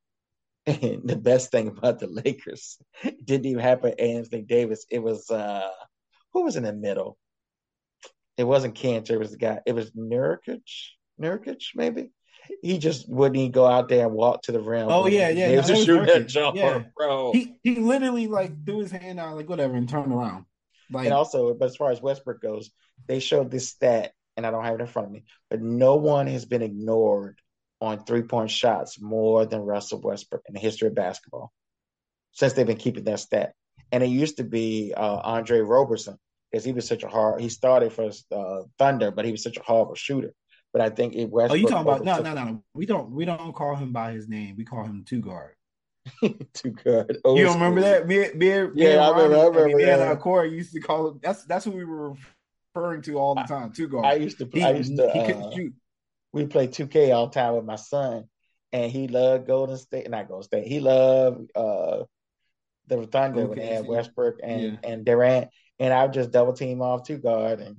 [0.67, 2.79] And the best thing about the Lakers
[3.25, 4.87] didn't even happen Anthony Davis.
[4.91, 5.71] It was uh
[6.33, 7.19] who was in the middle?
[8.37, 9.61] It wasn't Kanter, it was the guy.
[9.67, 10.63] It was Nurkic.
[11.21, 12.11] Nurkic, maybe
[12.63, 14.89] he just wouldn't go out there and walk to the rim.
[14.89, 15.49] Oh yeah, yeah.
[15.49, 16.83] He no, was shoot that jumper, yeah.
[16.97, 17.33] bro.
[17.33, 20.45] He he literally like threw his hand out like whatever and turned around.
[20.93, 22.71] Like, and also, but as far as Westbrook goes,
[23.07, 25.97] they showed this stat, and I don't have it in front of me, but no
[25.97, 27.39] one has been ignored
[27.81, 31.53] on three point shots more than Russell Westbrook in the history of basketball
[32.33, 33.55] since they've been keeping that stat.
[33.93, 36.17] And it used to be uh, Andre Roberson
[36.51, 37.41] because he was such a hard.
[37.41, 40.33] He started for uh, Thunder, but he was such a horrible shooter.
[40.73, 41.53] But I think it Westbrook.
[41.53, 42.65] Oh, you talking about no, no, no, no.
[42.75, 44.57] We don't we don't call him by his name.
[44.57, 45.55] We call him two guard.
[46.55, 47.19] two guard.
[47.25, 48.07] Old you don't remember that?
[48.07, 49.21] Me, me, yeah, me I remember.
[49.21, 49.65] I remember.
[49.65, 51.21] I mean, me and our core used to call him.
[51.23, 52.15] That's that's what we were
[52.75, 53.73] referring to all the time.
[53.73, 54.05] Two guard.
[54.05, 54.49] I used to.
[54.53, 55.11] He, I used to.
[55.11, 55.75] He uh, couldn't shoot.
[56.33, 58.29] We played two K all the time with my son,
[58.73, 60.09] and he loved Golden State.
[60.09, 60.69] Not Golden State.
[60.69, 62.05] He loved uh,
[62.87, 64.91] the Thunder okay, when they had Westbrook and yeah.
[64.91, 67.77] and Durant, and I would just double team off two guard and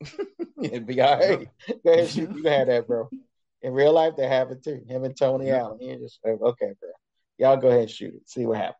[0.62, 1.48] It'd be all right.
[1.84, 2.30] Go ahead, shoot.
[2.34, 3.08] You have that, bro.
[3.62, 4.82] In real life, they have it too.
[4.86, 5.50] Him and Tony.
[5.50, 5.78] Allen.
[6.00, 6.90] Just uh, okay, bro.
[7.38, 8.28] Y'all go ahead and shoot it.
[8.28, 8.76] See what happens.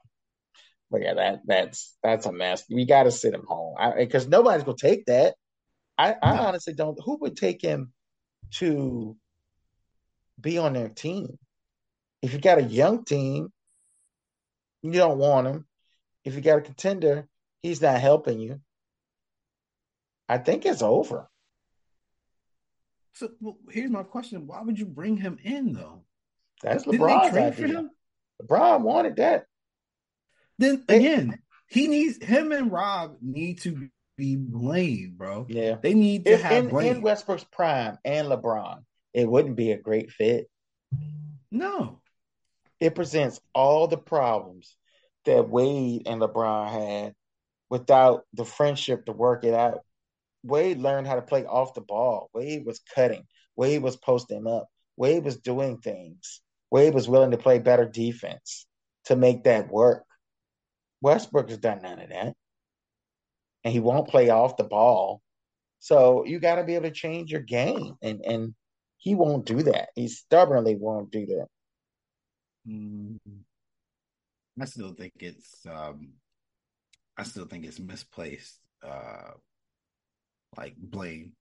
[0.90, 2.64] But yeah, that that's that's a mess.
[2.70, 5.34] We got to sit him home because nobody's gonna take that.
[5.96, 6.42] I, I no.
[6.42, 6.98] honestly don't.
[7.04, 7.92] Who would take him
[8.52, 9.16] to
[10.40, 11.38] be on their team?
[12.22, 13.52] If you got a young team,
[14.82, 15.66] you don't want him.
[16.24, 17.28] If you got a contender,
[17.62, 18.60] he's not helping you.
[20.28, 21.28] I think it's over.
[23.14, 26.04] So well, here's my question: Why would you bring him in though?
[26.62, 27.88] That's LeBron's idea.
[28.42, 29.46] LeBron wanted that.
[30.58, 31.38] Then again,
[31.68, 35.46] he needs him and Rob need to be blamed, bro.
[35.48, 36.96] Yeah, they need to if have in, blame.
[36.96, 38.82] in Westbrook's prime and LeBron.
[39.14, 40.50] It wouldn't be a great fit.
[41.50, 42.00] No,
[42.80, 44.76] it presents all the problems
[45.24, 47.14] that Wade and LeBron had
[47.70, 49.80] without the friendship to work it out.
[50.42, 52.30] Wade learned how to play off the ball.
[52.32, 53.24] Wade was cutting.
[53.56, 54.68] Wade was posting up.
[54.96, 56.40] Wade was doing things.
[56.70, 58.66] Wade was willing to play better defense
[59.04, 60.04] to make that work.
[61.00, 62.34] Westbrook has done none of that.
[63.64, 65.22] And he won't play off the ball.
[65.80, 67.94] So you got to be able to change your game.
[68.02, 68.54] And and
[68.98, 69.90] he won't do that.
[69.94, 71.46] He stubbornly won't do that.
[72.68, 73.18] Mm,
[74.60, 76.14] I still think it's um
[77.16, 79.32] I still think it's misplaced uh
[80.56, 81.32] like blame.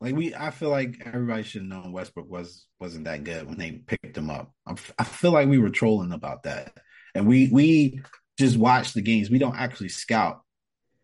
[0.00, 3.72] Like we, I feel like everybody should known Westbrook was wasn't that good when they
[3.72, 4.52] picked him up.
[4.66, 6.72] I'm, I feel like we were trolling about that,
[7.14, 8.02] and we we
[8.38, 9.30] just watch the games.
[9.30, 10.42] We don't actually scout,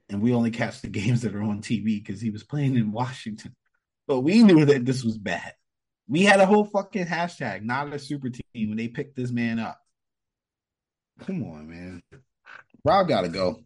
[0.08, 2.92] and we only catch the games that are on TV because he was playing in
[2.92, 3.54] Washington.
[4.06, 5.54] But we knew that this was bad.
[6.08, 9.60] We had a whole fucking hashtag, not a super team, when they picked this man
[9.60, 9.78] up.
[11.20, 12.02] Come on, man.
[12.84, 13.62] Rob gotta go.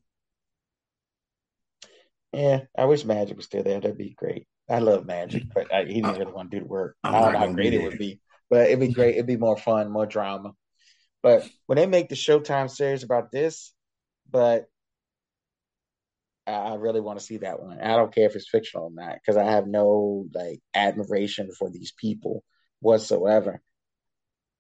[2.35, 3.81] Yeah, I wish Magic was still there.
[3.81, 4.47] That'd be great.
[4.69, 6.97] I love Magic, but I, he didn't really want to do the work.
[7.05, 8.21] I'm I do not know how great it would be,
[8.51, 9.15] but it'd be great.
[9.15, 10.53] It'd be more fun, more drama.
[11.23, 13.73] But when they make the Showtime series about this,
[14.31, 14.67] but
[16.47, 17.81] I really want to see that one.
[17.81, 21.71] I don't care if it's fictional or not because I have no like admiration for
[21.71, 22.45] these people
[22.81, 23.63] whatsoever.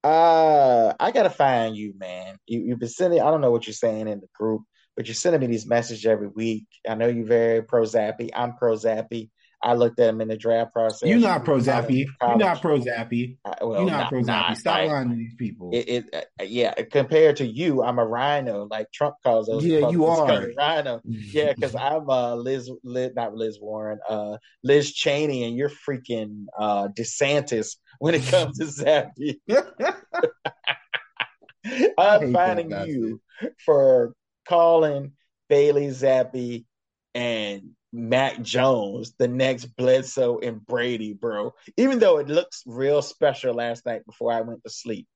[0.02, 2.36] Uh, I gotta find you, man.
[2.46, 3.20] You, you've been sending.
[3.20, 4.62] I don't know what you're saying in the group
[4.96, 6.66] but you're sending me these messages every week.
[6.88, 8.30] I know you're very pro Zappe.
[8.34, 9.30] I'm pro Zappe.
[9.64, 11.08] I looked at him in the draft process.
[11.08, 12.06] You're not pro Zappe.
[12.20, 13.38] You're not pro Zappe.
[13.62, 14.56] well, you're not, not pro Zappe.
[14.56, 15.70] Stop like, lying to these people.
[15.72, 16.74] It, it uh, yeah.
[16.92, 18.68] Compared to you, I'm a rhino.
[18.70, 19.64] Like Trump calls those.
[19.64, 21.00] Yeah, you are rhino.
[21.04, 26.44] Yeah, because I'm uh, Liz, Liz, not Liz Warren, uh, Liz Cheney, and you're freaking
[26.58, 29.38] uh, DeSantis when it comes to Zappe.
[31.98, 33.22] I'm finding you
[33.64, 34.14] for
[34.46, 35.12] calling
[35.48, 36.64] Bailey Zappe
[37.14, 41.54] and Mac Jones the next Bledsoe and Brady, bro.
[41.76, 45.06] Even though it looks real special last night before I went to sleep.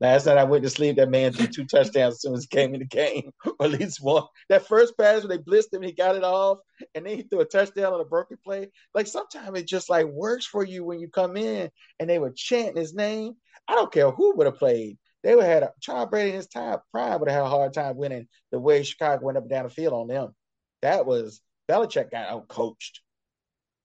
[0.00, 0.96] Last night I went to sleep.
[0.96, 3.70] That man threw two touchdowns as soon as he came in the game, or at
[3.70, 4.24] least one.
[4.50, 6.58] That first pass when they blitzed him, he got it off,
[6.94, 8.68] and then he threw a touchdown on a broken play.
[8.94, 12.32] Like sometimes it just like works for you when you come in, and they were
[12.36, 13.34] chanting his name.
[13.66, 16.36] I don't care who would have played they would have had a Tom Brady in
[16.36, 19.42] his time prime would have had a hard time winning the way Chicago went up
[19.42, 20.32] and down the field on them.
[20.82, 23.00] That was Belichick got out coached.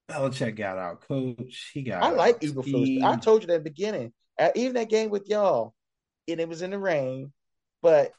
[0.07, 1.71] Belichick got out coached.
[1.73, 2.03] He got.
[2.03, 3.01] I like Eberflus.
[3.03, 4.13] I told you that at the beginning.
[4.53, 5.73] even that game with y'all,
[6.27, 7.33] and it was in the rain,
[7.81, 8.11] but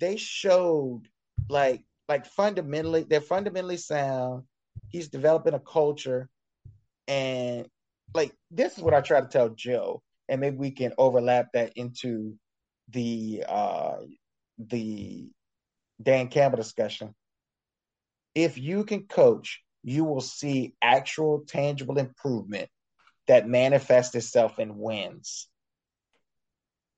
[0.00, 1.02] they showed
[1.48, 4.42] like like fundamentally they're fundamentally sound.
[4.88, 6.28] He's developing a culture,
[7.06, 7.68] and
[8.14, 11.74] like this is what I try to tell Joe, and maybe we can overlap that
[11.76, 12.36] into
[12.88, 13.96] the uh
[14.58, 15.30] the
[16.02, 17.14] Dan Campbell discussion.
[18.34, 22.68] If you can coach, you will see actual tangible improvement
[23.26, 25.48] that manifests itself in wins.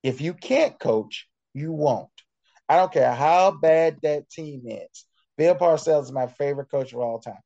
[0.02, 2.08] If you can't coach, you won't.
[2.68, 5.04] I don't care how bad that team is.
[5.36, 7.40] Bill Parcells is my favorite coach of all time.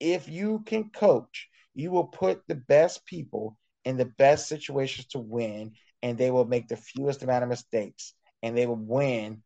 [0.00, 5.18] If you can coach, you will put the best people in the best situations to
[5.18, 9.42] win, and they will make the fewest amount of mistakes, and they will win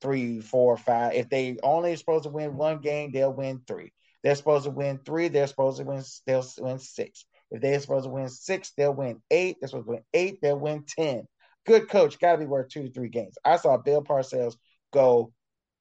[0.00, 1.14] three, four, five.
[1.14, 3.92] If they only supposed to win one game, they'll win three.
[4.22, 5.28] They're supposed to win three.
[5.28, 6.02] They're supposed to win.
[6.26, 7.24] They'll win six.
[7.50, 9.56] If they're supposed to win six, they'll win eight.
[9.60, 10.40] They're supposed to win eight.
[10.42, 11.26] They'll win ten.
[11.64, 13.36] Good coach got to be worth two to three games.
[13.44, 14.56] I saw Bill Parcells
[14.92, 15.32] go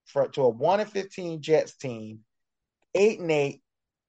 [0.06, 2.20] for, to a one and fifteen Jets team,
[2.94, 3.62] eight and eight,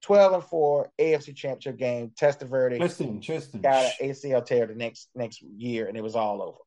[0.03, 2.79] 12 and 4 AFC championship game, Testaverde.
[2.79, 3.61] Tristan, Tristan.
[3.61, 6.59] Got an ACL tear the next next year, and it was all over.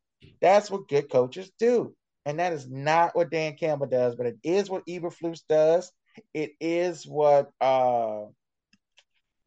[0.41, 1.95] That's what good coaches do.
[2.25, 5.91] And that is not what Dan Campbell does, but it is what Eberflus does.
[6.33, 8.25] It is what uh,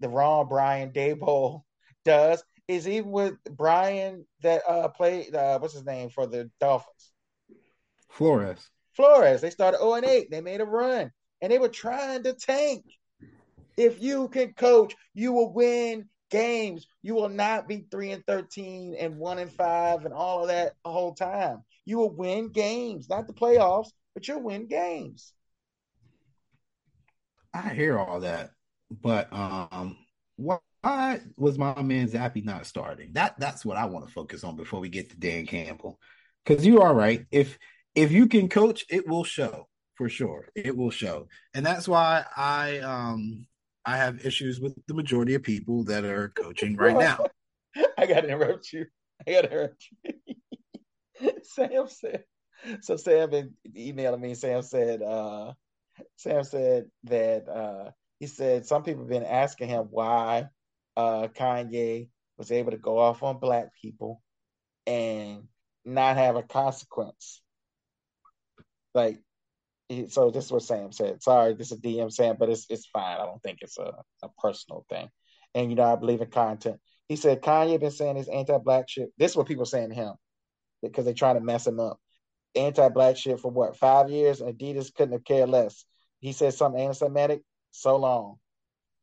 [0.01, 1.63] the Ron Brian Daboll
[2.05, 2.43] does.
[2.69, 7.13] Is even with Brian that uh, played uh, what's his name for the Dolphins?
[8.11, 8.67] Flores.
[8.95, 9.41] Flores.
[9.41, 10.31] They started 0 and 8.
[10.31, 11.11] They made a run.
[11.41, 12.85] And they were trying to tank.
[13.77, 16.87] If you can coach, you will win games.
[17.03, 20.75] You will not be 3 and 13 and 1 and 5 and all of that
[20.85, 21.63] the whole time.
[21.85, 25.33] You will win games, not the playoffs, but you'll win games.
[27.55, 28.51] I hear all that,
[28.91, 29.99] but um,
[30.37, 33.13] why was my man Zappe not starting?
[33.13, 35.99] That that's what I want to focus on before we get to Dan Campbell.
[36.45, 37.27] Because you are right.
[37.31, 37.59] If
[37.95, 40.49] if you can coach, it will show for sure.
[40.55, 43.47] It will show, and that's why I um
[43.85, 47.27] I have issues with the majority of people that are coaching right now.
[47.99, 48.87] I got to interrupt you.
[49.27, 51.33] I got to interrupt you.
[51.43, 52.25] Sam said,
[52.81, 54.35] so Sam been emailing me.
[54.35, 55.53] Sam said, uh,
[56.17, 57.91] Sam said that uh,
[58.21, 60.49] he said some people have been asking him why
[60.97, 64.23] uh, Kanye was able to go off on black people
[64.87, 65.45] and
[65.85, 67.41] not have a consequence.
[68.95, 69.19] Like,
[70.09, 71.23] so this is what Sam said.
[71.23, 73.19] Sorry, this is DM Sam, but it's it's fine.
[73.21, 75.09] I don't think it's a, a personal thing.
[75.55, 76.81] And you know, I believe in content.
[77.09, 79.11] He said Kanye been saying his anti-black shit.
[79.19, 80.15] This is what people saying to him
[80.83, 81.99] because they trying to mess him up
[82.55, 84.41] anti-black shit for what five years.
[84.41, 85.85] Adidas couldn't have cared less.
[86.21, 88.37] He said something anti-Semitic so long.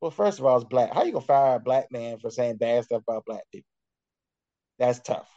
[0.02, 0.94] Well, first of all, it's black.
[0.94, 3.68] How you gonna fire a black man for saying bad stuff about black people?
[4.78, 5.30] That's tough.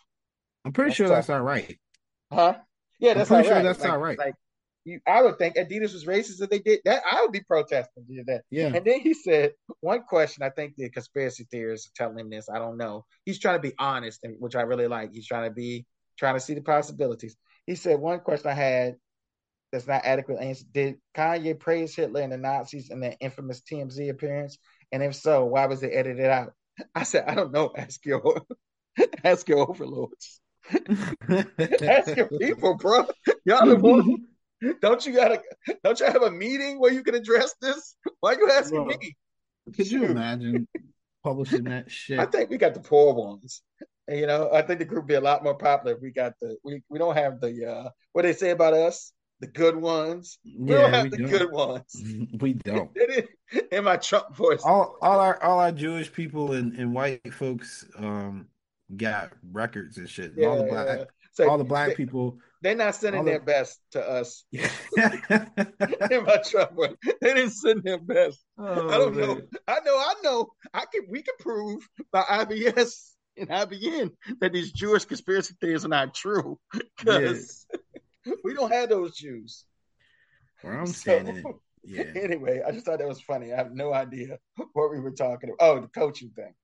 [0.65, 1.27] I'm pretty that's sure tough.
[1.27, 1.79] that's right.
[2.33, 2.55] Huh?
[3.01, 3.63] Yeah, that's I'm pretty sure right.
[3.65, 4.19] that's like, right.
[4.19, 4.35] Like
[4.85, 7.03] you, I would think Adidas was racist if they did that.
[7.11, 8.43] I would be protesting did that.
[8.51, 8.73] Yeah.
[8.75, 10.43] And then he said one question.
[10.43, 12.49] I think the conspiracy theorists are telling him this.
[12.49, 13.05] I don't know.
[13.25, 15.13] He's trying to be honest, which I really like.
[15.13, 15.87] He's trying to be
[16.19, 17.37] trying to see the possibilities.
[17.67, 18.97] He said one question I had
[19.71, 20.65] that's not adequate answer.
[20.73, 24.59] Did Kanye praise Hitler and the Nazis in that infamous TMZ appearance?
[24.91, 26.53] And if so, why was it edited out?
[26.95, 27.73] I said, I don't know.
[27.77, 28.43] Ask your
[29.25, 30.41] ask your overlords.
[30.71, 33.07] ask your people, bro.
[33.45, 34.27] Y'all the one.
[34.81, 35.43] Don't you gotta
[35.83, 37.97] don't you have a meeting where you can address this?
[38.21, 39.17] Why are you asking bro, me?
[39.75, 40.69] Could you imagine
[41.25, 42.19] publishing that shit?
[42.19, 43.63] I think we got the poor ones.
[44.09, 46.35] You know, I think the group would be a lot more popular if we got
[46.41, 50.39] the we, we don't have the uh what they say about us, the good ones.
[50.45, 51.31] We yeah, don't have we the don't.
[51.31, 52.03] good ones.
[52.41, 52.91] We don't.
[53.73, 54.63] In my Trump voice.
[54.65, 58.47] All all our all our Jewish people and, and white folks um
[58.97, 60.33] got records and shit.
[60.37, 61.05] Yeah, all the black yeah.
[61.33, 63.45] so all the black they, people they're not sending their the...
[63.45, 64.45] best to us.
[64.53, 64.63] in
[64.97, 66.95] my voice.
[67.21, 68.41] They didn't send their best.
[68.57, 69.29] Oh, I don't oh, man.
[69.29, 69.41] know.
[69.69, 70.49] I know, I know.
[70.73, 75.89] I can we can prove by IBS and IBN that these Jewish conspiracy theories are
[75.89, 76.59] not true.
[76.73, 77.67] Because
[78.25, 78.35] yeah.
[78.45, 79.65] we don't have those Jews.
[80.63, 81.43] Where I'm standing.
[81.43, 82.05] So, yeah.
[82.15, 83.53] Anyway, I just thought that was funny.
[83.53, 84.39] I have no idea
[84.73, 85.59] what we were talking about.
[85.59, 86.55] Oh, the coaching thing.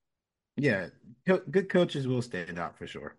[0.56, 0.88] Yeah,
[1.26, 3.16] good coaches will stand out for sure.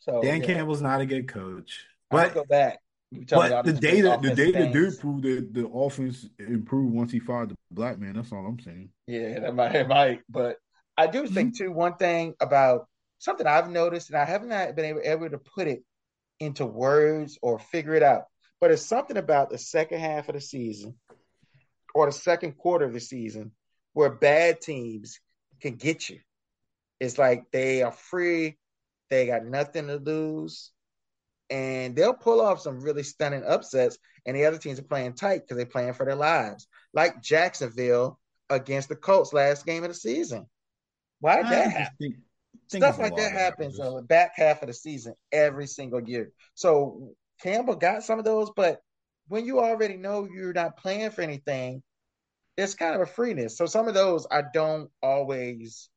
[0.00, 0.46] So Dan yeah.
[0.46, 1.84] Campbell's not a good coach.
[2.10, 2.78] But go back.
[3.12, 7.56] But the data, the data did prove that the offense improved once he fired the
[7.70, 8.14] black man.
[8.14, 8.90] That's all I'm saying.
[9.06, 10.20] Yeah, that might, it might.
[10.28, 10.56] But
[10.96, 11.64] I do think mm-hmm.
[11.64, 11.72] too.
[11.72, 12.86] One thing about
[13.18, 15.82] something I've noticed, and I haven't been able, able to put it
[16.38, 18.24] into words or figure it out.
[18.60, 20.94] But it's something about the second half of the season
[21.94, 23.52] or the second quarter of the season
[23.92, 25.18] where bad teams
[25.60, 26.20] can get you.
[27.00, 28.58] It's like they are free
[29.10, 30.70] They got nothing to lose.
[31.50, 35.42] And they'll pull off some really stunning upsets, and the other teams are playing tight
[35.42, 36.68] because they're playing for their lives.
[36.94, 40.46] Like Jacksonville against the Colts last game of the season.
[41.20, 41.96] Why did that happen?
[42.00, 42.16] Think,
[42.70, 46.32] think Stuff like that happens on the back half of the season every single year.
[46.54, 48.80] So Campbell got some of those, but
[49.28, 51.82] when you already know you're not playing for anything,
[52.56, 53.56] it's kind of a freeness.
[53.56, 55.88] So some of those I don't always,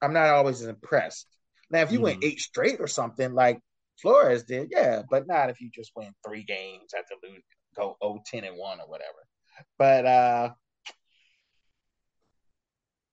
[0.00, 1.26] I'm not always impressed.
[1.70, 2.04] Now, if you mm-hmm.
[2.04, 3.60] went eight straight or something like
[4.00, 7.42] Flores did, yeah, but not if you just win three games after lose,
[7.76, 9.18] go 0 10 and 1 or whatever.
[9.78, 10.50] But uh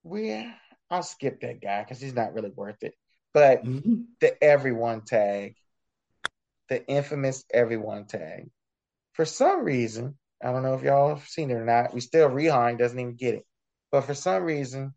[0.03, 0.45] we
[0.89, 2.93] I'll skip that guy because he's not really worth it.
[3.33, 4.01] But mm-hmm.
[4.19, 5.55] the everyone tag,
[6.67, 8.49] the infamous everyone tag,
[9.13, 11.93] for some reason, I don't know if y'all have seen it or not.
[11.93, 13.45] We still Rehan doesn't even get it,
[13.91, 14.93] but for some reason,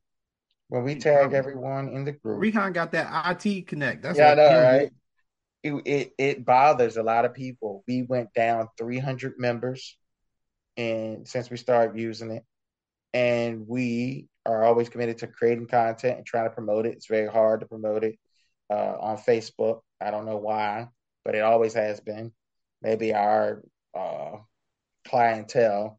[0.68, 4.02] when we tag everyone in the group, Rehan got that IT connect.
[4.02, 4.92] That's yeah, I know, right?
[5.64, 7.82] It, it it bothers a lot of people.
[7.88, 9.96] We went down 300 members,
[10.76, 12.44] and since we started using it,
[13.14, 16.92] and we are always committed to creating content and trying to promote it.
[16.92, 18.18] It's very hard to promote it
[18.70, 19.80] uh, on Facebook.
[20.02, 20.88] I don't know why,
[21.24, 22.32] but it always has been.
[22.82, 23.62] Maybe our
[23.98, 24.36] uh,
[25.08, 25.98] clientele,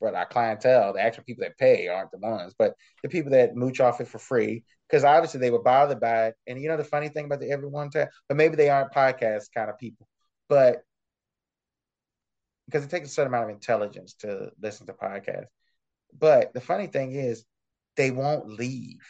[0.00, 3.56] but our clientele, the actual people that pay aren't the ones, but the people that
[3.56, 6.34] mooch off it for free, because obviously they were bothered by it.
[6.46, 9.46] And you know the funny thing about the everyone tag, but maybe they aren't podcast
[9.54, 10.06] kind of people,
[10.50, 10.82] but
[12.66, 15.46] because it takes a certain amount of intelligence to listen to podcasts.
[16.16, 17.44] But the funny thing is,
[17.96, 19.00] they won't leave.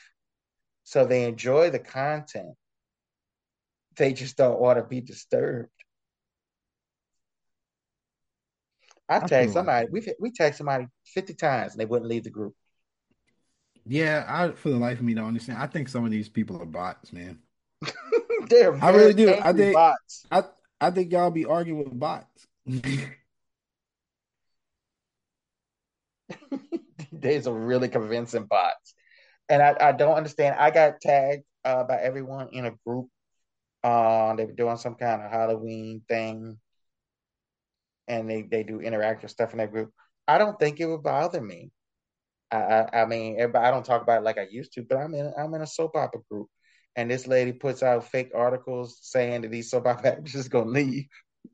[0.85, 2.55] So they enjoy the content.
[3.97, 5.71] They just don't want to be disturbed.
[9.09, 9.89] I tagged somebody.
[9.91, 12.55] We we tagged somebody fifty times and they wouldn't leave the group.
[13.87, 15.59] Yeah, I for the life of me don't understand.
[15.59, 17.39] I think some of these people are bots, man.
[18.49, 19.35] They're I really do.
[19.43, 20.27] I think bots.
[20.31, 20.45] I
[20.81, 22.47] I think y'all be arguing with bots.
[27.13, 28.95] There's a really convincing bots
[29.49, 30.57] and I, I don't understand.
[30.59, 33.09] I got tagged uh, by everyone in a group.
[33.85, 36.59] Uh, they were doing some kind of Halloween thing,
[38.09, 39.93] and they, they do interactive stuff in that group.
[40.27, 41.71] I don't think it would bother me.
[42.53, 45.15] I, I, I mean, I don't talk about it like I used to, but I'm
[45.15, 46.49] in I'm in a soap opera group,
[46.97, 51.07] and this lady puts out fake articles saying that these soap opera actors gonna leave,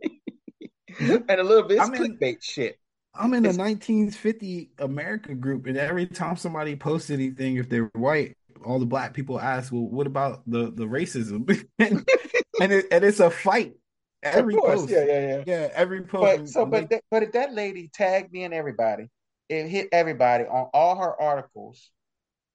[1.01, 2.79] and a little bit clickbait shit.
[3.15, 8.37] I'm in a 1950 America group, and every time somebody posts anything, if they're white,
[8.65, 12.09] all the black people ask, "Well, what about the the racism?" and
[12.61, 13.75] and, it, and, it's a fight.
[14.23, 15.69] Every post, yeah, yeah, yeah, yeah.
[15.75, 16.39] Every post.
[16.39, 19.09] But, so, but that, but if that lady tagged me and everybody,
[19.49, 21.91] it hit everybody on all her articles.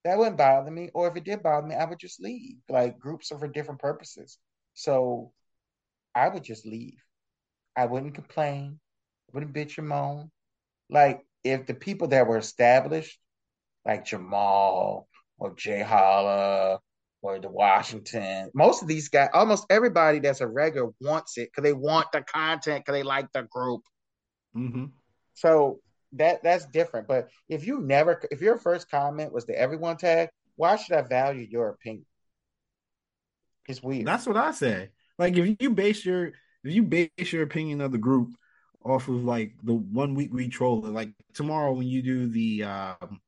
[0.04, 2.58] That wouldn't bother me, or if it did bother me, I would just leave.
[2.70, 4.38] Like groups are for different purposes,
[4.74, 5.32] so
[6.14, 7.02] I would just leave.
[7.76, 8.80] I wouldn't complain,
[9.32, 10.30] wouldn't bitch or moan
[10.94, 13.20] like if the people that were established,
[13.86, 16.80] like Jamal or Jay Holla
[17.22, 21.64] or the Washington, most of these guys, almost everybody that's a regular wants it because
[21.64, 23.82] they want the content because they like the group.
[24.56, 24.86] Mm-hmm.
[25.34, 25.80] So
[26.14, 27.08] that that's different.
[27.08, 31.02] But if you never, if your first comment was the everyone tag, why should I
[31.02, 32.06] value your opinion?
[33.68, 34.06] It's weird.
[34.06, 34.90] That's what I say.
[35.18, 36.28] Like if you base your
[36.64, 38.30] if you base your opinion of the group
[38.84, 40.92] off of like the one week we troll it.
[40.92, 43.22] Like tomorrow when you do the um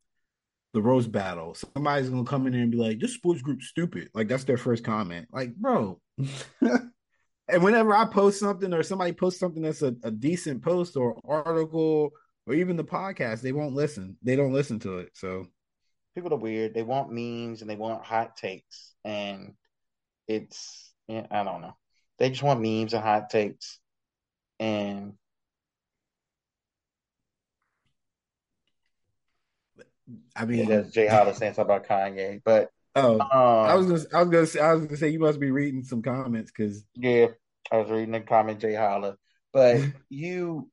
[0.73, 4.09] the roast battle, somebody's gonna come in there and be like, "This sports group stupid."
[4.13, 5.27] Like that's their first comment.
[5.31, 6.01] Like, bro.
[6.61, 11.19] and whenever I post something or somebody posts something that's a, a decent post or
[11.25, 12.11] article
[12.47, 14.17] or even the podcast, they won't listen.
[14.21, 15.11] They don't listen to it.
[15.13, 15.47] So
[16.13, 16.73] people are weird.
[16.73, 19.53] They want memes and they want hot takes, and
[20.27, 21.75] it's I don't know.
[22.17, 23.79] They just want memes and hot takes,
[24.59, 25.13] and
[30.35, 34.17] I mean, yeah, Jay Holler saying something about Kanye, but oh, um, I was gonna,
[34.17, 36.83] I was gonna say, I was gonna say you must be reading some comments because
[36.95, 37.27] yeah,
[37.71, 39.17] I was reading the comment Jay Holler,
[39.51, 40.69] but you,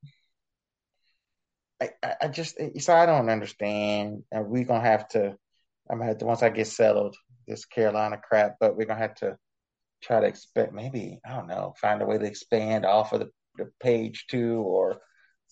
[2.02, 5.36] I, I just eh, so I don't understand, uh, and we're gonna have to.
[5.90, 7.16] I'm gonna have to once I get settled
[7.46, 9.36] this Carolina crap, but we're gonna have to
[10.02, 13.30] try to expect maybe I don't know, find a way to expand off of the,
[13.56, 15.00] the page too, or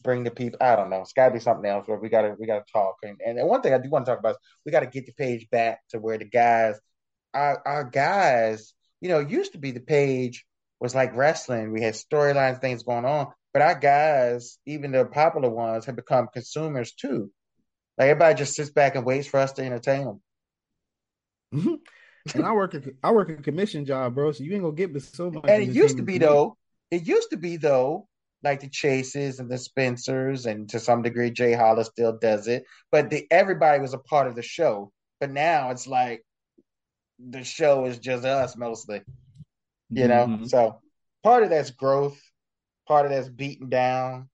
[0.03, 0.59] bring the people.
[0.61, 1.01] I don't know.
[1.01, 2.97] It's got to be something else where we got to we got to talk.
[3.03, 5.07] And and one thing I do want to talk about is we got to get
[5.07, 6.78] the page back to where the guys,
[7.35, 10.45] our our guys, you know, used to be the page
[10.81, 11.72] was like wrestling.
[11.72, 16.28] We had storylines, things going on, but our guys, even the popular ones, have become
[16.32, 17.30] consumers too.
[17.98, 20.22] Like everybody just sits back and waits for us to entertain them.
[21.55, 21.74] Mm-hmm.
[22.34, 24.32] And I work a I work a commission job, bro.
[24.32, 25.44] So you ain't gonna get but so much.
[25.48, 26.57] And it used to be though.
[26.90, 28.09] It used to be though,
[28.42, 32.64] like the Chases and the Spencers, and to some degree Jay Hollis still does it.
[32.92, 34.92] But the everybody was a part of the show.
[35.18, 36.22] But now it's like
[37.18, 39.03] the show is just us mostly.
[39.90, 40.26] You know?
[40.26, 40.44] Mm-hmm.
[40.44, 40.80] So
[41.22, 42.20] part of that's growth,
[42.91, 44.28] part of that's beating down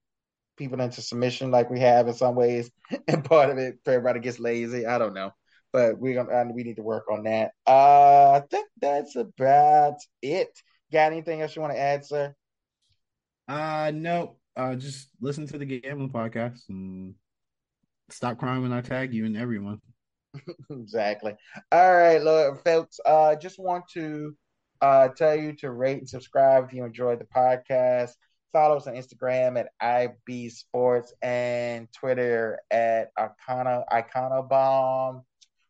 [0.57, 2.71] people into submission like we have in some ways,
[3.07, 4.87] and part of it for everybody gets lazy.
[4.87, 5.31] I don't know.
[5.71, 7.51] But we're gonna we need to work on that.
[7.67, 10.49] Uh I think that's about it.
[10.91, 12.33] Got anything else you want to add, sir?
[13.47, 14.37] Uh no.
[14.55, 17.13] Uh just listen to the gambling podcast and
[18.09, 19.81] stop crying when I tag you and everyone.
[20.71, 21.35] exactly.
[21.71, 22.99] All right, Lord folks.
[23.05, 24.35] Uh just want to
[24.81, 28.13] uh tell you to rate and subscribe if you enjoyed the podcast.
[28.53, 35.23] Follow us on Instagram at IB Sports and Twitter at Icona Icona Bomb.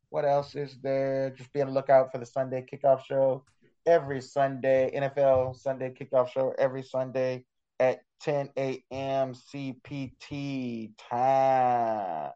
[0.09, 1.32] What else is there?
[1.32, 3.43] Just be on the lookout for the Sunday kickoff show
[3.86, 7.45] every Sunday, NFL Sunday kickoff show every Sunday
[7.80, 9.34] at 10 a.m.
[9.34, 12.32] CPT time.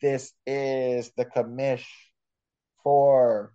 [0.00, 1.86] This is the commish
[2.82, 3.52] for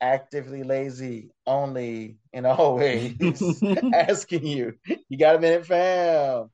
[0.00, 3.14] actively lazy only and always
[3.92, 4.74] asking you.
[5.08, 6.50] You got a minute, fam?